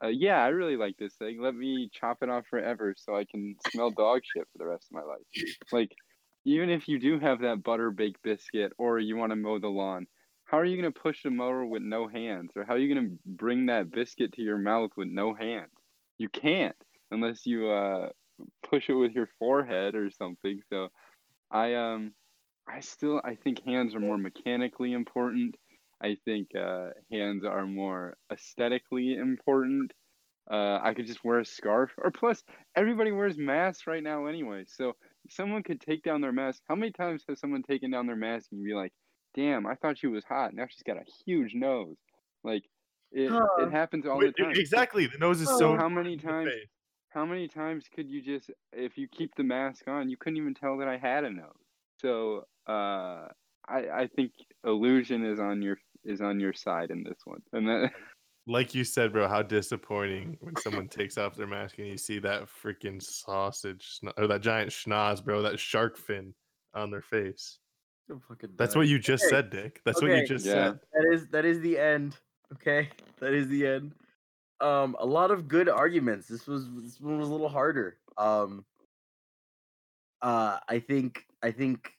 [0.04, 1.42] uh, yeah, I really like this thing.
[1.42, 4.88] Let me chop it off forever so I can smell dog shit for the rest
[4.92, 5.56] of my life.
[5.72, 5.92] Like,
[6.44, 9.68] even if you do have that butter baked biscuit or you want to mow the
[9.68, 10.06] lawn,
[10.44, 12.52] how are you going to push the mower with no hands?
[12.56, 15.72] Or how are you going to bring that biscuit to your mouth with no hands?
[16.18, 16.76] You can't
[17.12, 18.10] unless you uh,
[18.70, 20.62] push it with your forehead or something.
[20.70, 20.90] So,
[21.52, 22.14] I um,
[22.68, 25.56] I still I think hands are more mechanically important.
[26.02, 29.92] I think uh, hands are more aesthetically important.
[30.50, 32.44] Uh, I could just wear a scarf, or plus
[32.76, 34.66] everybody wears masks right now anyway.
[34.68, 34.94] So
[35.30, 36.62] someone could take down their mask.
[36.68, 38.94] How many times has someone taken down their mask and be like,
[39.36, 40.54] "Damn, I thought she was hot.
[40.54, 41.98] Now she's got a huge nose."
[42.44, 42.64] Like
[43.16, 43.48] It, Huh.
[43.60, 44.56] it happens all Wait, the time.
[44.58, 45.08] exactly.
[45.08, 45.78] The nose is Oh, so.
[45.78, 46.52] How many times?
[47.10, 50.54] How many times could you just, if you keep the mask on, you couldn't even
[50.54, 51.48] tell that I had a nose.
[52.02, 53.30] So uh,
[53.70, 54.34] I I think
[54.66, 57.92] illusion is on your is on your side in this one, and that
[58.48, 62.20] Like you said, bro, how disappointing when someone takes off their mask and you see
[62.20, 66.36] that freaking sausage or that giant schnoz, bro, that shark fin
[66.74, 67.60] on their face.
[68.28, 69.82] Fucking That's what you just Okay, said, Dick.
[69.84, 70.52] That's what you just Yeah.
[70.54, 70.80] said.
[70.94, 72.20] That is that is the end.
[72.54, 72.90] Okay,
[73.20, 73.94] that is the end.
[74.62, 76.28] Um, a lot of good arguments.
[76.28, 77.98] This was this one was a little harder.
[78.18, 78.66] Um,
[80.22, 81.92] uh, I think I think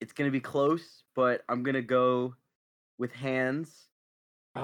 [0.00, 2.34] it's gonna be close, but I'm gonna go
[2.98, 3.88] with hands.
[4.56, 4.62] Oh,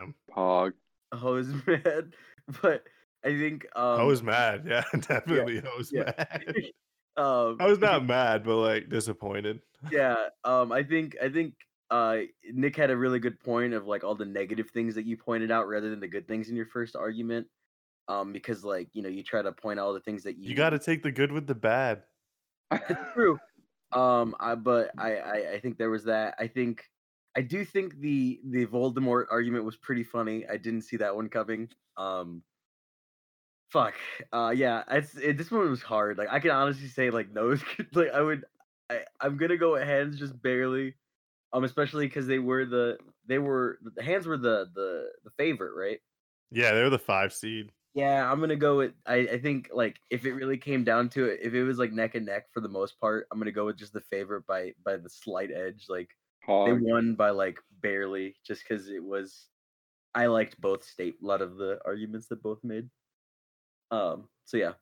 [0.00, 0.72] Uh, pog.
[1.14, 2.12] hose man,
[2.62, 2.84] but
[3.24, 4.64] I think um, I was mad.
[4.66, 5.60] Yeah, definitely.
[5.60, 6.12] I was yeah.
[6.16, 6.54] mad.
[7.16, 9.60] um, I was not mad, but like disappointed.
[9.90, 11.54] yeah um i think i think
[11.92, 12.20] uh
[12.52, 15.52] nick had a really good point of like all the negative things that you pointed
[15.52, 17.48] out rather than the good things in your first argument
[18.08, 20.50] um because like you know you try to point out all the things that you
[20.50, 22.04] You got to take the good with the bad.
[22.72, 23.38] it's true
[23.92, 26.90] um i but I, I i think there was that i think
[27.36, 31.28] i do think the the voldemort argument was pretty funny i didn't see that one
[31.28, 32.44] coming um
[33.70, 33.94] fuck
[34.32, 37.62] uh yeah it's it, this one was hard like i can honestly say like nose
[37.92, 38.44] like i would
[38.90, 40.94] i i'm gonna go with hands just barely
[41.52, 45.74] um especially because they were the they were the hands were the the the favorite
[45.74, 46.00] right
[46.50, 47.72] Yeah, they were the five seed.
[47.94, 48.94] yeah, I'm gonna go with.
[49.06, 51.92] I, I think like if it really came down to it, if it was like
[51.92, 54.74] neck and neck for the most part, I'm gonna go with just the favorite by
[54.84, 55.86] by the slight edge.
[55.88, 56.10] Like
[56.64, 59.48] they won by like barely, just because it was.
[60.14, 62.90] I liked both state a lot of the arguments that both made.
[63.90, 64.28] Um.
[64.44, 64.74] So yeah.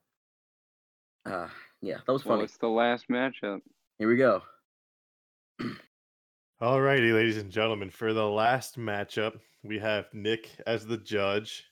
[1.25, 1.49] Uh
[1.81, 2.43] yeah, that was Well, funny.
[2.43, 3.61] it's the last matchup.
[3.99, 4.43] Here we go.
[6.61, 11.65] Alrighty, ladies and gentlemen, for the last matchup, we have Nick as the judge,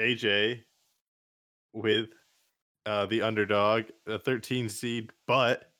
[0.00, 0.62] AJ
[1.72, 2.08] with
[2.84, 5.70] uh, the underdog, the 13 seed, but,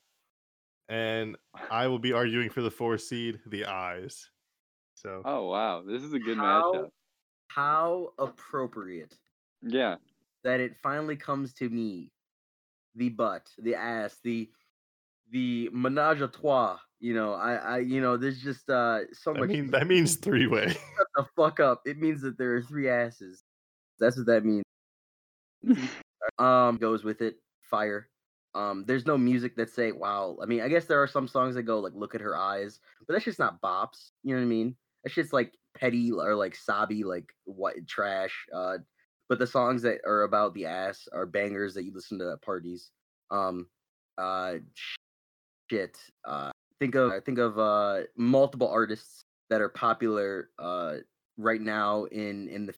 [0.88, 1.36] and
[1.70, 4.28] I will be arguing for the four seed, the eyes.
[4.94, 6.88] So Oh wow, this is a good How- matchup.
[7.48, 9.14] How appropriate
[9.62, 9.96] Yeah.
[10.44, 12.12] that it finally comes to me,
[12.94, 14.48] the butt, the ass, the
[15.30, 16.78] the menage a trois.
[17.02, 19.48] You know, I, I, you know, there's just uh so I much.
[19.48, 20.68] mean that means three way.
[20.96, 21.82] shut the fuck up.
[21.84, 23.42] It means that there are three asses.
[23.98, 24.62] That's what that means.
[26.38, 27.34] Um, goes with it.
[27.68, 28.08] Fire.
[28.54, 30.36] Um, there's no music that say wow.
[30.40, 32.78] I mean, I guess there are some songs that go like look at her eyes,
[33.06, 34.10] but that's just not bops.
[34.22, 34.76] You know what I mean?
[35.02, 38.32] That shit's like petty or like sobby, like what trash.
[38.54, 38.78] Uh,
[39.28, 42.42] but the songs that are about the ass are bangers that you listen to at
[42.42, 42.92] parties.
[43.32, 43.66] Um,
[44.16, 44.54] uh,
[45.68, 45.98] shit.
[46.24, 46.52] Uh,
[46.82, 50.96] think of I think of uh multiple artists that are popular uh
[51.36, 52.74] right now in in the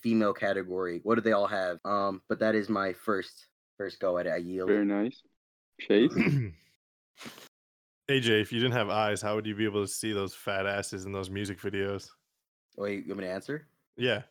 [0.00, 1.00] female category.
[1.02, 1.78] What do they all have?
[1.84, 3.46] Um, but that is my first
[3.76, 4.30] first go at it.
[4.30, 4.68] I yield.
[4.68, 5.22] Very nice.
[5.80, 6.12] Chase.
[8.10, 10.66] AJ, if you didn't have eyes, how would you be able to see those fat
[10.66, 12.08] asses in those music videos?
[12.76, 13.68] Wait, you want me to answer?
[13.96, 14.22] Yeah,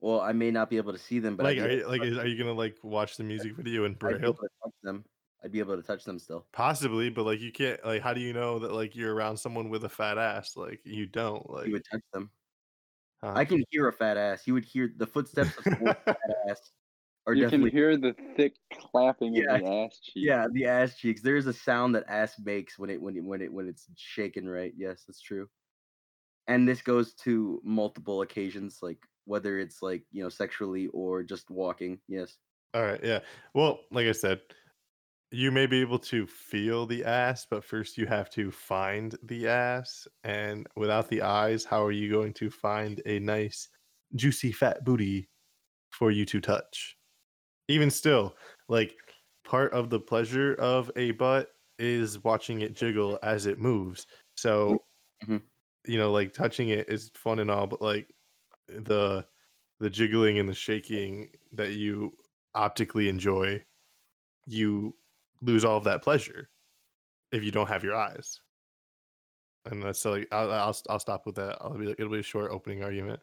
[0.00, 2.02] Well, I may not be able to see them, but like, be are you, like,
[2.02, 4.34] is, are you gonna like watch the music video in I'd be able braille?
[4.34, 5.04] to touch them.
[5.44, 6.46] I'd be able to touch them still.
[6.52, 7.84] Possibly, but like, you can't.
[7.84, 10.56] Like, how do you know that like you're around someone with a fat ass?
[10.56, 11.48] Like, you don't.
[11.50, 12.30] Like, You would touch them.
[13.22, 13.32] huh?
[13.34, 14.46] I can hear a fat ass.
[14.46, 16.18] You would hear the footsteps of someone's fat
[16.48, 16.70] ass.
[17.26, 20.12] Are you can hear the thick clapping Yeah, of the ass cheeks.
[20.16, 21.22] yeah the ass cheeks.
[21.22, 23.86] There is a sound that ass makes when it when it when it when it's
[23.96, 24.72] shaken right.
[24.76, 25.48] Yes, that's true.
[26.48, 31.48] And this goes to multiple occasions, like whether it's like you know sexually or just
[31.48, 32.00] walking.
[32.08, 32.38] Yes.
[32.74, 33.20] All right, yeah.
[33.54, 34.40] Well, like I said,
[35.32, 39.48] you may be able to feel the ass, but first you have to find the
[39.48, 40.06] ass.
[40.24, 43.68] And without the eyes, how are you going to find a nice,
[44.14, 45.30] juicy, fat booty
[45.90, 46.96] for you to touch?
[47.68, 48.36] Even still,
[48.68, 48.96] like
[49.44, 54.06] part of the pleasure of a butt is watching it jiggle as it moves.
[54.36, 54.84] So,
[55.22, 55.52] Mhm.
[55.86, 58.14] you know, like touching it is fun and all, but like
[58.68, 59.26] the
[59.80, 62.16] the jiggling and the shaking that you
[62.54, 63.64] optically enjoy,
[64.46, 64.96] you
[65.42, 66.48] lose all of that pleasure
[67.32, 68.40] if you don't have your eyes.
[69.66, 71.58] And that's so like I'll I'll, I'll stop with that.
[71.60, 73.20] I'll be like, it'll be a short opening argument.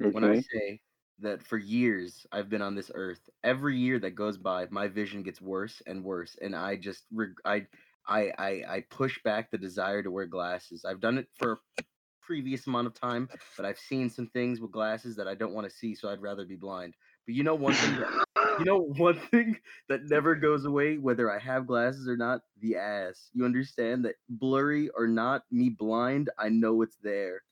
[0.00, 0.80] When I say
[1.20, 5.22] that for years I've been on this earth, every year that goes by, my vision
[5.22, 7.66] gets worse and worse, and I just reg- I
[8.06, 10.84] I I I push back the desire to wear glasses.
[10.84, 11.84] I've done it for a
[12.20, 15.70] previous amount of time, but I've seen some things with glasses that I don't want
[15.70, 16.94] to see, so I'd rather be blind.
[17.26, 18.24] But you know one thing that
[18.60, 19.56] you know one thing
[19.88, 24.16] that never goes away whether i have glasses or not the ass you understand that
[24.28, 27.42] blurry or not me blind i know it's there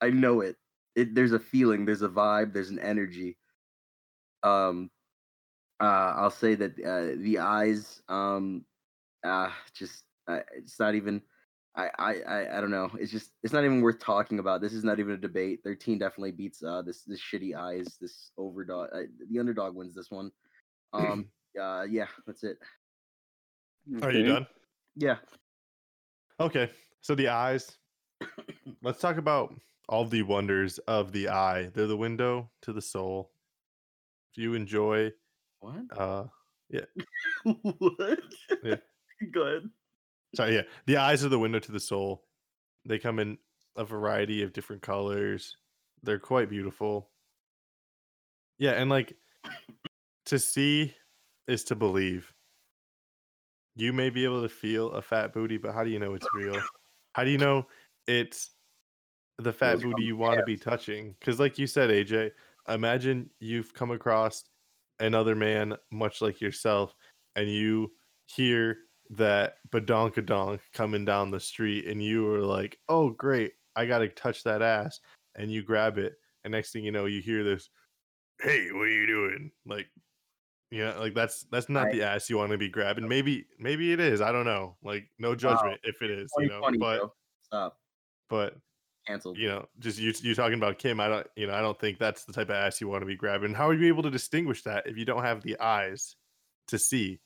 [0.00, 0.56] I know it.
[0.94, 3.38] It there's a feeling, there's a vibe, there's an energy.
[4.42, 4.90] Um,
[5.80, 8.66] uh, I'll say that uh, the eyes, um,
[9.24, 11.22] uh, just uh, it's not even.
[11.76, 12.90] I, I, I, I don't know.
[12.98, 14.60] It's just it's not even worth talking about.
[14.60, 15.62] This is not even a debate.
[15.62, 17.96] Their team definitely beats uh this this shitty eyes.
[18.00, 18.88] This overdog.
[18.92, 20.30] Uh, the underdog wins this one.
[20.92, 21.26] Um.
[21.60, 21.84] uh.
[21.88, 22.06] Yeah.
[22.26, 22.58] That's it.
[24.02, 24.46] Are you done?
[24.96, 25.16] Yeah.
[26.40, 26.70] Okay.
[27.00, 27.70] So the eyes.
[28.82, 29.54] Let's talk about
[29.88, 31.70] all the wonders of the eye.
[31.72, 33.30] They're the window to the soul.
[34.32, 35.12] If you enjoy,
[35.60, 35.82] What?
[35.96, 36.24] uh,
[36.68, 36.86] Yeah.
[37.44, 38.18] what?
[38.62, 38.76] Yeah.
[39.32, 39.70] Go ahead.
[40.34, 42.24] Sorry, yeah, the eyes are the window to the soul.
[42.84, 43.38] They come in
[43.76, 45.56] a variety of different colors.
[46.02, 47.10] They're quite beautiful.
[48.58, 49.16] Yeah, and like
[50.26, 50.94] to see
[51.48, 52.32] is to believe.
[53.76, 56.26] You may be able to feel a fat booty, but how do you know it's
[56.34, 56.60] real?
[57.12, 57.66] How do you know
[58.06, 58.50] it's
[59.38, 61.14] the fat booty you want to be touching?
[61.18, 62.32] Because, like you said, AJ,
[62.68, 64.44] imagine you've come across
[64.98, 66.94] another man much like yourself,
[67.36, 67.90] and you
[68.26, 68.76] hear
[69.10, 73.52] that badonkadonk coming down the street, and you are like, "Oh, great!
[73.76, 75.00] I gotta touch that ass,"
[75.36, 77.68] and you grab it, and next thing you know, you hear this,
[78.40, 79.90] "Hey, what are you doing?" Like,
[80.70, 81.92] you know, like that's that's not Right.
[81.94, 83.08] the ass you want to be grabbing.
[83.08, 84.20] Maybe maybe it is.
[84.20, 84.76] I don't know.
[84.82, 86.62] Like, no judgment if it is, you know.
[86.78, 87.10] But.
[87.42, 87.78] Stop.
[88.28, 88.56] but
[89.08, 89.36] Canceled.
[89.38, 91.98] you know, just you you talking about Kim, I don't you know, I don't think
[91.98, 93.54] that's the type of ass you want to be grabbing.
[93.54, 96.14] How are you able to distinguish that if you don't have the eyes
[96.68, 97.20] to see?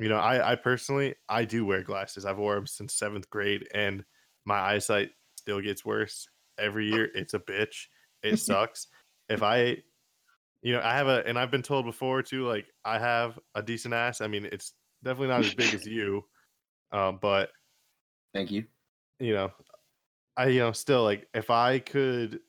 [0.00, 2.24] You know, I I personally I do wear glasses.
[2.24, 4.02] I've worn them since seventh grade, and
[4.46, 6.26] my eyesight still gets worse
[6.58, 7.10] every year.
[7.14, 7.86] It's a bitch.
[8.22, 8.86] It sucks.
[9.28, 9.76] if I,
[10.62, 13.62] you know, I have a, and I've been told before too, like I have a
[13.62, 14.22] decent ass.
[14.22, 14.72] I mean, it's
[15.04, 16.24] definitely not as big as you,
[16.92, 17.50] um, but
[18.32, 18.64] Thank you.
[19.18, 19.52] you know,
[20.34, 22.40] I you know still like if I could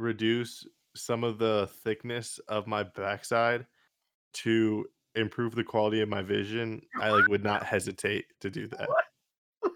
[0.00, 3.66] reduce some of the thickness of my backside
[4.32, 4.84] to
[5.18, 8.88] improve the quality of my vision, I like would not hesitate to do that.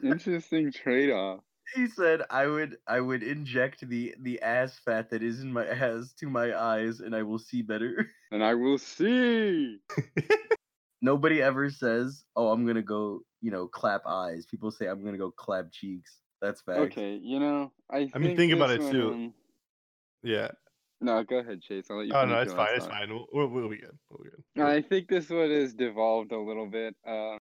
[0.03, 1.41] Interesting trade off.
[1.75, 5.67] He said I would I would inject the the ass fat that is in my
[5.67, 8.09] ass to my eyes and I will see better.
[8.33, 9.79] And I will see.
[11.03, 14.47] Nobody ever says, "Oh, I'm gonna go," you know, clap eyes.
[14.47, 16.97] People say, "I'm gonna go clap cheeks." That's facts.
[16.97, 18.09] Okay, you know, I.
[18.15, 19.13] I mean, think think about it, one, too.
[19.13, 19.35] um,
[20.23, 20.53] Yeah.
[21.03, 21.87] No, go ahead, Chase.
[21.91, 22.15] I'll let you.
[22.15, 22.69] Oh no, it's fine.
[22.77, 23.11] It's fine.
[23.11, 23.99] We'll, we'll, we'll be good.
[24.09, 24.63] We'll be good.
[24.63, 26.95] I think this one has devolved a little bit.
[27.07, 27.37] Uh,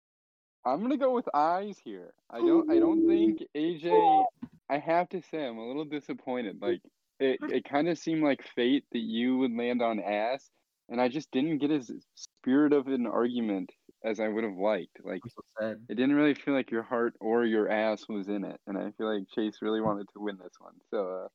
[0.66, 2.14] I'm gonna go with eyes here.
[2.30, 2.72] I don't.
[2.72, 4.26] I don't think AJ.
[4.70, 6.57] I have to say, I'm a little disappointed.
[6.59, 6.82] Like
[7.20, 7.39] it.
[7.41, 10.49] It kind of seemed like fate that you would land on ass,
[10.89, 13.72] and I just didn't get as spirit of an argument
[14.03, 14.97] as I would have liked.
[15.03, 18.59] Like so it didn't really feel like your heart or your ass was in it,
[18.66, 20.74] and I feel like Chase really wanted to win this one.
[20.89, 21.28] So uh,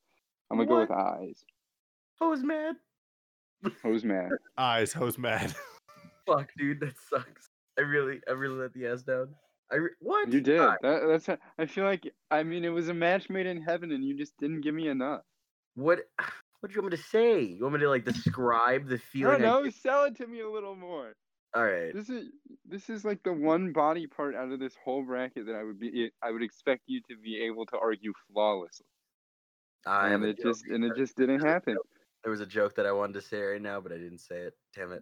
[0.51, 1.41] I'm gonna go with eyes.
[2.21, 2.75] I was mad.
[3.83, 4.29] Who's mad?
[4.57, 5.53] Eyes, hose mad.
[6.27, 7.49] Fuck, dude, that sucks.
[7.77, 9.29] I really, I really let the ass down.
[9.71, 10.31] I re- what?
[10.31, 10.59] You did.
[10.59, 11.27] Alright, That, that's.
[11.29, 12.11] a- I feel like.
[12.31, 14.87] I mean, it was a match made in heaven, and you just didn't give me
[14.87, 15.21] enough.
[15.75, 15.99] What?
[16.59, 17.41] What do you want me to say?
[17.43, 19.33] You want me to like describe the I feeling?
[19.33, 19.63] don't know.
[19.65, 21.13] get- Sell it to me a little more.
[21.55, 21.93] All right.
[21.93, 22.29] This is
[22.67, 25.79] this is like the one body part out of this whole bracket that I would
[25.79, 26.09] be.
[26.23, 28.87] I would expect you to be able to argue flawlessly,
[29.85, 31.77] I and a it just and it just didn't happen.
[32.27, 34.39] There was a joke that I wanted to say right now, but I didn't say
[34.39, 34.53] it.
[34.75, 35.01] Damn it.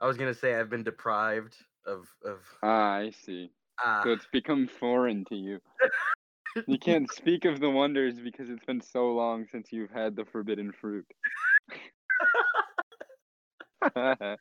[0.00, 3.50] I was gonna say I've been deprived of of Ah, I see.
[3.84, 4.02] ah.
[4.04, 5.58] So it's become foreign to you.
[6.68, 10.24] You can't speak of the wonders because it's been so long since you've had the
[10.26, 11.06] forbidden fruit.
[13.96, 14.38] That's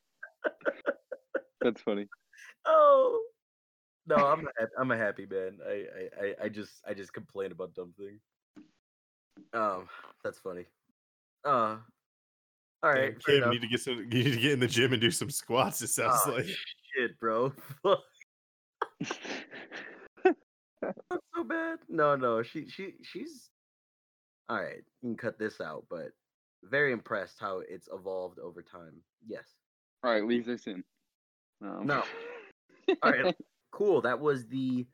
[1.83, 2.05] funny.
[2.67, 3.23] oh
[4.05, 5.57] no, I'm a I'm a happy man.
[5.67, 8.21] I, I I I just I just complain about dumb things.
[9.53, 9.87] Um,
[10.23, 10.65] that's funny.
[11.45, 11.77] Uh,
[12.83, 13.13] all right.
[13.13, 13.51] Damn, Kim, enough.
[13.53, 13.97] need to get some.
[13.97, 15.81] You need to get in the gym and do some squats.
[15.81, 16.45] It sounds Oh, like.
[16.45, 17.53] shit, bro.
[17.83, 17.99] Fuck,
[20.81, 21.79] that's so bad.
[21.89, 23.49] No, no, she she she's
[24.49, 24.83] all right.
[25.01, 26.09] You can cut this out, but
[26.63, 29.01] very impressed how it's evolved over time.
[29.27, 29.45] Yes.
[30.03, 30.83] All right, leave this in.
[31.63, 32.03] Um, No.
[33.03, 33.35] All right.
[33.71, 33.99] Cool.
[33.99, 34.87] That was the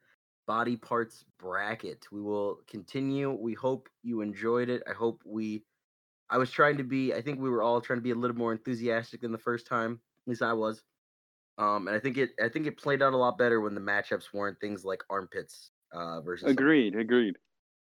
[0.47, 2.03] body parts bracket.
[2.11, 3.29] We will continue.
[3.29, 4.81] We hope you enjoyed it.
[4.89, 5.63] I hope we.
[6.31, 7.13] I was trying to be.
[7.13, 9.67] I think we were all trying to be a little more enthusiastic than the first
[9.67, 9.99] time.
[10.25, 10.81] At least I was.
[11.57, 12.31] Um, and I think it.
[12.43, 15.71] I think it played out a lot better when the matchups weren't things like armpits
[15.93, 16.43] uh, versus.
[16.43, 16.95] some- Agreed.
[16.95, 17.35] Agreed.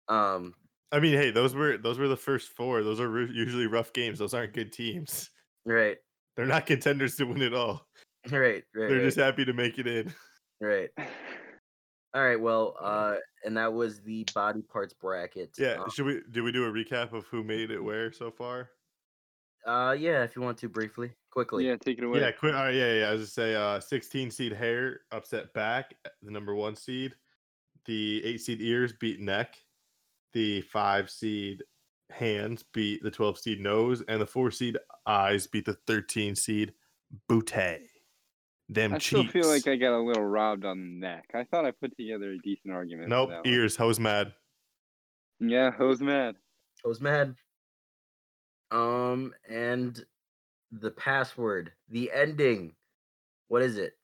[0.08, 0.54] Um.
[0.90, 2.82] I mean, hey, those were those were the first four.
[2.82, 4.18] Those are ru- usually rough games.
[4.18, 5.28] Those aren't good teams.
[5.66, 5.98] Right.
[6.36, 7.84] They're not contenders to win it all.
[8.30, 8.40] Right.
[8.40, 8.64] Right.
[8.74, 10.12] They're right, just happy to make it in.
[10.60, 10.88] right.
[12.14, 12.40] All right.
[12.40, 15.50] Well, uh, and that was the body parts bracket.
[15.58, 18.30] Yeah, Uh, should we do we do a recap of who made it where so
[18.30, 18.70] far?
[19.66, 20.22] Uh, yeah.
[20.22, 21.66] If you want to briefly, quickly.
[21.66, 22.20] Yeah, take it away.
[22.20, 22.54] Yeah, quick.
[22.54, 23.08] All right, yeah, yeah.
[23.08, 27.14] I was just say, uh, 16 seed hair upset back, the number one seed.
[27.84, 29.56] The eight seed ears beat neck.
[30.32, 31.62] The five seed
[32.10, 36.72] hands beat the 12 seed nose, and the four seed eyes beat the 13 seed
[37.30, 37.80] bootay.
[38.68, 39.06] Them I cheeks.
[39.06, 41.30] still feel like I got a little robbed on the neck.
[41.34, 43.08] I thought I put together a decent argument.
[43.08, 43.30] nope.
[43.46, 43.76] Ears.
[43.76, 44.34] Hose mad.
[45.40, 46.36] Yeah, who's mad?
[46.84, 47.34] I was mad.
[48.70, 50.04] Um, and
[50.72, 52.74] the password, the ending.
[53.48, 53.94] What is it?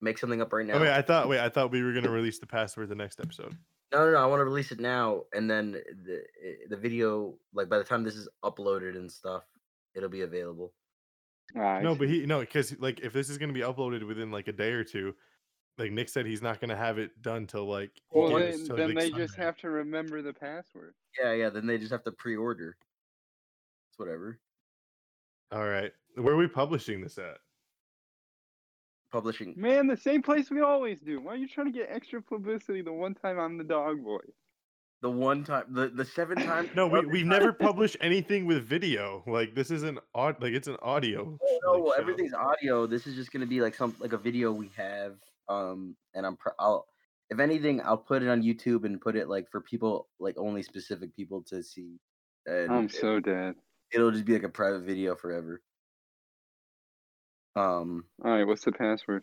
[0.00, 0.74] Make something up right now.
[0.74, 3.20] Oh wait, I thought wait, I thought we were gonna release the password the next
[3.20, 3.56] episode.
[3.92, 4.18] No, no, no.
[4.18, 7.84] I want to release it now, and then the eh, the video, like by the
[7.84, 9.44] time this is uploaded and stuff,
[9.94, 10.74] it'll be available.
[11.56, 14.48] I No, but he no, because like if this is gonna be uploaded within like
[14.48, 15.14] a day or two,
[15.78, 17.92] like Nick said, he's not gonna have it done till like.
[18.12, 20.94] he Well, gives- then, till, then like, they just have to remember the password.
[21.20, 21.50] Yeah, yeah.
[21.50, 22.76] Then they just have to pre-order.
[23.90, 24.40] It's whatever.
[25.52, 27.38] All right, where are we publishing this at?
[29.12, 29.54] Publishing.
[29.56, 31.20] Man, the same place we always do.
[31.20, 34.18] Why are you trying to get extra publicity the one time I'm the dog boy?
[35.04, 36.70] The one time, the the seven times.
[36.74, 39.22] No, we we've never published anything with video.
[39.26, 41.38] Like this is an odd, like it's an audio.
[41.42, 42.00] Oh, no, like, show.
[42.00, 42.86] everything's audio.
[42.86, 45.16] This is just gonna be like some like a video we have.
[45.50, 46.86] Um, and I'm pr- I'll
[47.28, 50.62] if anything I'll put it on YouTube and put it like for people like only
[50.62, 52.00] specific people to see.
[52.46, 53.56] And I'm it- so dead.
[53.92, 55.60] it'll just be like a private video forever.
[57.56, 59.22] Um, All right, what's the password?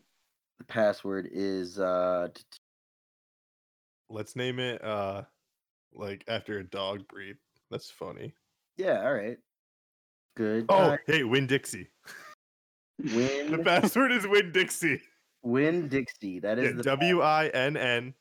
[0.59, 2.59] the password is uh t- t-
[4.11, 5.23] Let's name it uh
[5.93, 7.35] like after a dog breed.
[7.69, 8.33] That's funny.
[8.77, 9.37] yeah, all right.
[10.37, 10.65] Good.
[10.69, 11.89] Oh, hey, Winn-Dixie.
[13.13, 13.51] Win.
[13.51, 15.01] The password is Winn-Dixie.
[15.43, 16.39] Win Dixie.
[16.39, 18.13] That is Yeah, the W I N N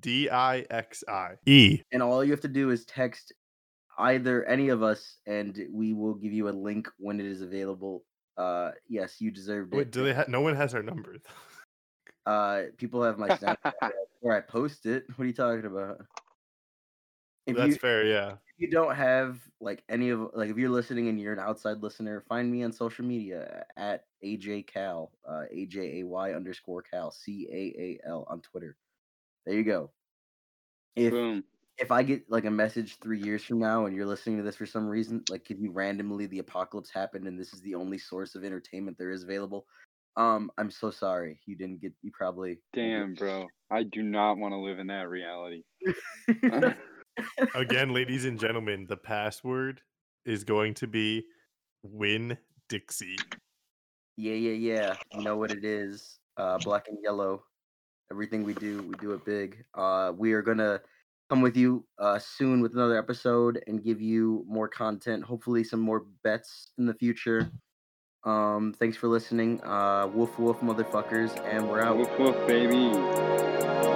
[0.00, 1.82] D I X I E.
[1.92, 3.32] and all you have to do is text
[3.98, 8.02] either any of us and we will give you a link when it is available.
[8.36, 9.76] Uh yes, you deserved it.
[9.76, 10.14] Wait, do they?
[10.14, 11.16] Ha- no one has our number.
[12.26, 13.90] Uh people have my Snapchat
[14.20, 15.04] where I post it.
[15.16, 15.98] What are you talking about?
[17.46, 18.04] If That's you fair.
[18.04, 18.32] Yeah.
[18.32, 21.82] if you don't have like any of like if you're listening and you're an outside
[21.82, 26.82] listener, find me on social media at AJ Caal, uh A J A Y underscore
[26.82, 28.76] Caal, C A A L on Twitter.
[29.44, 29.90] There you go.
[30.96, 31.44] If Boom.
[31.76, 34.56] if I get like a message three years from now and you're listening to this
[34.56, 37.98] for some reason, like if you randomly the apocalypse happened and this is the only
[37.98, 39.66] source of entertainment there is available,
[40.16, 41.40] um, I'm so sorry.
[41.46, 43.48] You didn't get you probably Damn, bro.
[43.70, 45.64] I do not want to live in that reality.
[47.54, 49.80] Again, ladies and gentlemen, the password
[50.24, 51.24] is going to be
[51.82, 52.36] Win
[52.68, 53.16] Dixie.
[54.16, 54.94] Yeah, yeah, yeah.
[55.12, 56.18] You know what it is.
[56.36, 57.44] Uh black and yellow.
[58.10, 59.64] Everything we do, we do it big.
[59.74, 60.80] Uh we are gonna
[61.30, 65.80] come with you uh soon with another episode and give you more content, hopefully some
[65.80, 67.50] more bets in the future.
[68.24, 69.62] Um thanks for listening.
[69.62, 71.96] Uh woof woof motherfuckers and we're out.
[71.96, 73.93] Woof woof, baby.